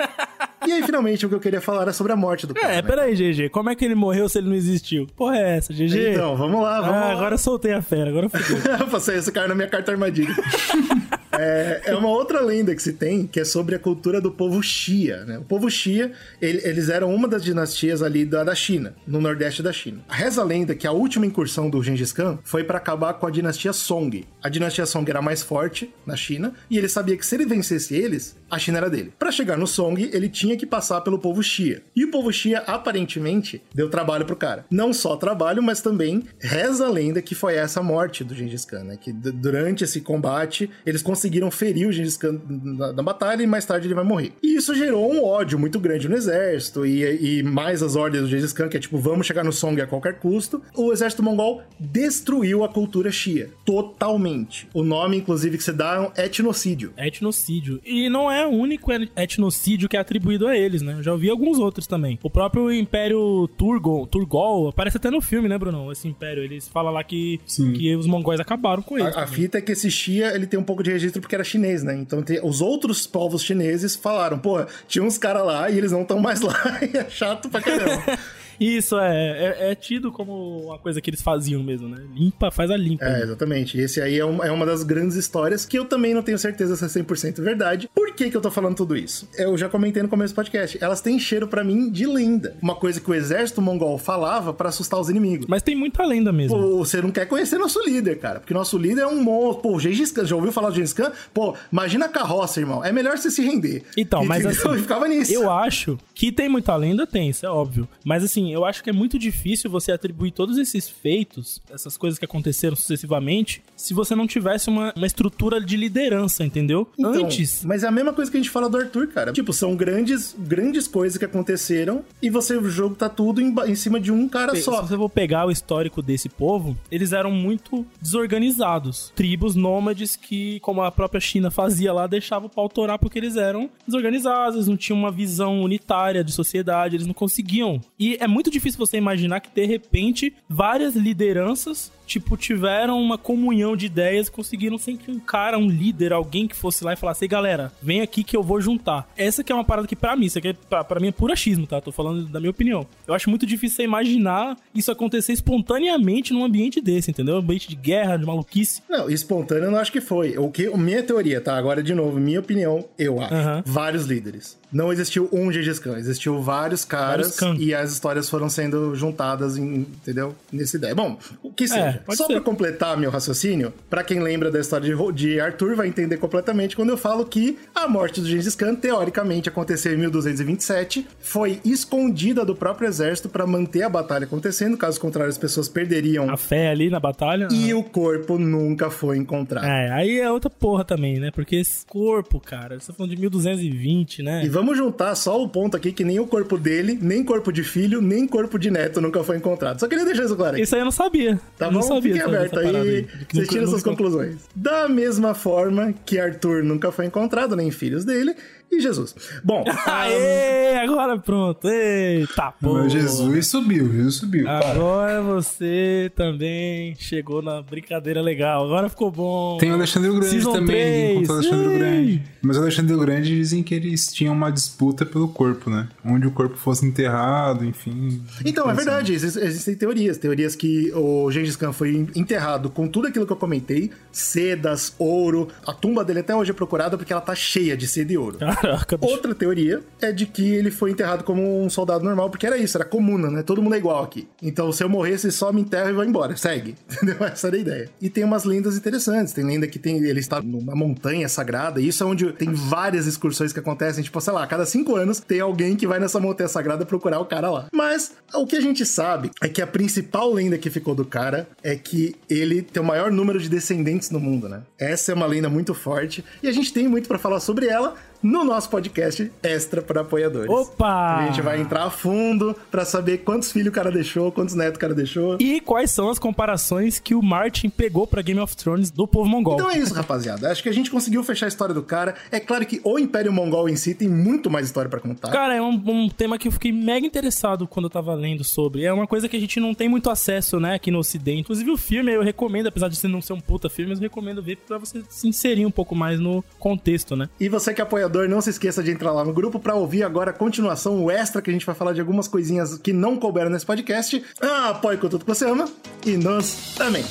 [0.66, 2.74] E aí, finalmente, o que eu queria falar era sobre a morte do cara.
[2.74, 2.82] É, né?
[2.82, 3.50] peraí, GG.
[3.50, 5.08] Como é que ele morreu se ele não existiu?
[5.16, 6.14] Porra é essa, GG?
[6.14, 7.12] Então, vamos lá, vamos ah, lá.
[7.12, 8.58] agora eu soltei a fera, agora fudeu.
[8.90, 10.36] Passei esse cara na minha carta armadilha.
[11.32, 14.62] é, é uma outra lenda que se tem, que é sobre a cultura do povo
[14.64, 15.38] Xia, né?
[15.38, 19.62] O povo Xia, ele- eles eram uma das dinastias ali da, da China, no nordeste
[19.62, 20.00] da China.
[20.10, 23.32] Reza a lenda que a última incursão do Gengis Khan foi para acabar com a
[23.32, 24.26] dinastia Song.
[24.42, 27.46] A dinastia Song era a mais forte na China, e ele sabia que se ele
[27.46, 29.14] vencesse eles, a China era dele.
[29.18, 31.82] Para chegar no Song, ele tinha que passar pelo povo Xia.
[31.96, 34.66] E o povo Xia, aparentemente, deu trabalho pro cara.
[34.70, 38.84] Não só trabalho, mas também reza a lenda que foi essa morte do Gengis Khan,
[38.84, 38.98] né?
[38.98, 43.66] Que durante esse combate, eles conseguiram ferir o Gengis Khan na, na batalha e mais
[43.66, 44.34] tarde ele vai morrer.
[44.42, 48.30] E isso gerou um ódio muito grande no exército e, e mais as ordens do
[48.30, 50.62] Gengis Khan, que é tipo, vamos chegar no Song a qualquer custo.
[50.76, 53.50] O exército mongol destruiu a cultura Xia.
[53.66, 54.68] Totalmente.
[54.74, 56.94] O nome, inclusive, que se dá é etnocídio.
[56.96, 57.80] É etnocídio.
[57.84, 60.94] E não é o único etnocídio que é atribuído a eles, né?
[60.94, 62.20] Eu já ouvi alguns outros também.
[62.24, 65.92] O próprio Império Turgon, Turgol, aparece até no filme, né, Bruno?
[65.92, 66.44] Esse império.
[66.44, 67.40] Eles falam lá que,
[67.76, 69.16] que os mongóis acabaram com eles.
[69.16, 71.44] A, a fita é que esse Xia, ele tem um pouco de registro porque era
[71.44, 71.96] chinês, né?
[71.96, 76.02] Então tem- os outros povos chineses falaram, pô, tinha uns caras lá e eles não
[76.02, 78.04] estão mais lá e é chato pra caramba.
[78.60, 82.04] Isso é, é, é tido como uma coisa que eles faziam mesmo, né?
[82.14, 83.06] Limpa, faz a limpa.
[83.06, 83.78] É, exatamente.
[83.80, 86.76] Esse aí é, um- é uma das grandes histórias que eu também não tenho certeza
[86.76, 87.90] se é 100% verdade.
[87.94, 89.28] Por que, que eu tô falando tudo isso?
[89.38, 90.78] Eu já comentei no começo do podcast.
[90.82, 92.56] Elas têm cheiro pra mim de lenda.
[92.62, 95.46] Uma coisa que o exército mongol falava pra assustar os inimigos.
[95.48, 96.58] Mas tem muita lenda mesmo.
[96.58, 98.40] Pô, você não quer conhecer nosso líder, cara.
[98.40, 99.62] Porque nosso líder é um monstro.
[99.62, 101.12] Pô, o Gengis Khan, já ouviu falar do Gengis Khan?
[101.34, 102.84] Pô, imagina a carroça, irmão.
[102.84, 103.84] É melhor você se render.
[103.96, 104.62] Então, mas Entendeu?
[104.62, 105.34] assim, Eu ficava nisso.
[105.34, 107.88] eu acho que tem muita lenda, tem, isso é óbvio.
[108.04, 112.18] Mas assim, eu acho que é muito difícil você atribuir todos esses feitos, essas coisas
[112.20, 116.88] que aconteceram sucessivamente, se você não tivesse uma, uma estrutura de liderança, entendeu?
[116.98, 117.64] Então, Antes.
[117.66, 119.32] Mas é a mesma coisa que a gente fala do Arthur, cara.
[119.34, 123.76] Tipo, são grandes, grandes coisas que aconteceram e você, o jogo tá tudo em, em
[123.76, 124.82] cima de um cara Se só.
[124.82, 129.12] você for pegar o histórico desse povo, eles eram muito desorganizados.
[129.16, 133.36] Tribos nômades que, como a própria China fazia lá, deixavam o pau torar porque eles
[133.36, 137.82] eram desorganizados, eles não tinham uma visão unitária de sociedade, eles não conseguiam.
[138.00, 143.76] E é muito difícil você imaginar que, de repente, várias lideranças tipo, tiveram uma comunhão
[143.76, 146.96] de ideias e conseguiram sem que um cara, um líder, alguém que fosse lá e
[146.96, 149.12] falasse, ei galera, vem aqui que eu vou juntar.
[149.18, 151.12] Essa que é uma parada que pra mim, isso aqui é, pra, pra mim é
[151.12, 151.82] puro achismo, tá?
[151.82, 152.88] Tô falando da minha opinião.
[153.06, 157.36] Eu acho muito difícil você imaginar isso acontecer espontaneamente num ambiente desse, entendeu?
[157.36, 158.82] Um ambiente de guerra, de maluquice.
[158.90, 160.38] Não, espontâneo eu não acho que foi.
[160.38, 161.58] O que, minha teoria, tá?
[161.58, 163.34] Agora, de novo, minha opinião, eu acho.
[163.34, 163.64] Aham.
[163.66, 164.58] Vários líderes.
[164.72, 169.58] Não existiu um Gengis Khan, existiu vários caras Vários e as histórias foram sendo juntadas,
[169.58, 170.36] em, entendeu?
[170.52, 170.94] Nessa ideia.
[170.94, 172.02] Bom, o que seja.
[172.06, 175.88] pode Só pra completar meu raciocínio, pra quem lembra da história de, de Arthur vai
[175.88, 181.08] entender completamente quando eu falo que a morte do Gengis Khan, teoricamente, aconteceu em 1227,
[181.20, 186.30] foi escondida do próprio exército pra manter a batalha acontecendo, caso contrário as pessoas perderiam
[186.30, 187.48] A fé ali na batalha.
[187.52, 189.66] e o corpo nunca foi encontrado.
[189.66, 191.32] É, aí é outra porra também, né?
[191.32, 194.44] Porque esse corpo, cara, você tá falando de 1220, né?
[194.44, 197.64] E vamos juntar só o ponto aqui que nem o corpo dele, nem corpo de
[197.64, 199.80] filho, nem corpo de neto nunca foi encontrado.
[199.80, 200.64] Só queria deixar isso claro aqui.
[200.64, 201.40] Isso aí eu não sabia.
[201.58, 201.82] Tá eu bom?
[201.84, 203.08] sabia Fique aberto aí.
[203.28, 204.38] que Vocês tiram suas conclusões.
[204.56, 208.36] Da mesma forma que Arthur nunca foi encontrado, nem filhos dele,
[208.72, 209.16] e Jesus.
[209.44, 211.68] Bom, Aê, agora pronto.
[211.68, 212.54] Eita.
[212.62, 214.48] Mas Jesus subiu, Jesus subiu.
[214.48, 218.66] Agora você também chegou na brincadeira legal.
[218.66, 219.58] Agora ficou bom.
[219.58, 221.78] Tem o Alexandre o Grande Season também, o Alexandre o.
[221.80, 222.24] Grande.
[222.42, 225.88] Mas o Alexandre o Grande dizem que eles tinham uma disputa pelo corpo, né?
[226.06, 228.22] Onde o corpo fosse enterrado, enfim.
[228.46, 230.18] Então, é verdade, exis- existem teorias.
[230.18, 235.48] Teorias que o Gengis Khan foi enterrado com tudo aquilo que eu comentei: sedas, ouro.
[235.66, 238.38] A tumba dele até hoje é procurada porque ela tá cheia de seda e ouro.
[238.62, 239.12] Caraca, bicho.
[239.12, 242.78] Outra teoria é de que ele foi enterrado como um soldado normal, porque era isso,
[242.78, 243.44] era comuna, né?
[243.44, 244.28] Todo mundo é igual aqui.
[244.42, 246.36] Então, se eu morresse, só me enterra e vou embora.
[246.36, 246.76] Segue.
[246.90, 247.18] Entendeu?
[247.26, 247.90] Essa era a ideia.
[248.02, 249.34] E tem umas lendas interessantes.
[249.34, 253.06] Tem lenda que tem, ele está numa montanha sagrada, e isso é onde tem várias
[253.06, 254.04] excursões que acontecem.
[254.04, 257.20] Tipo, sei lá, a cada cinco anos tem alguém que vai nessa montanha sagrada procurar
[257.20, 257.68] o cara lá.
[257.72, 261.48] Mas o que a gente sabe é que a principal lenda que ficou do cara
[261.64, 264.62] é que ele tem o maior número de descendentes no mundo, né?
[264.80, 266.24] Essa é uma lenda muito forte.
[266.42, 270.50] E a gente tem muito pra falar sobre ela no nosso podcast extra para apoiadores.
[270.50, 271.18] Opa!
[271.18, 274.78] A gente vai entrar a fundo pra saber quantos filhos o cara deixou, quantos netos
[274.78, 275.38] o cara deixou.
[275.40, 279.30] E quais são as comparações que o Martin pegou pra Game of Thrones do povo
[279.30, 279.56] mongol?
[279.56, 280.52] Então é isso, rapaziada.
[280.52, 282.16] Acho que a gente conseguiu fechar a história do cara.
[282.32, 285.30] É claro que o Império Mongol em si tem muito mais história pra contar.
[285.30, 288.84] Cara, é um, um tema que eu fiquei mega interessado quando eu tava lendo sobre.
[288.84, 291.42] É uma coisa que a gente não tem muito acesso, né, aqui no Ocidente.
[291.42, 294.42] Inclusive o filme eu recomendo, apesar de não ser um puta filme, mas eu recomendo
[294.42, 297.30] ver pra você se inserir um pouco mais no contexto, né?
[297.40, 300.04] E você que é apoiador não se esqueça de entrar lá no grupo pra ouvir
[300.04, 303.18] agora a continuação, o extra, que a gente vai falar de algumas coisinhas que não
[303.18, 304.24] couberam nesse podcast.
[304.42, 305.68] Ah, apoie com tudo que você ama
[306.06, 307.04] e nós também.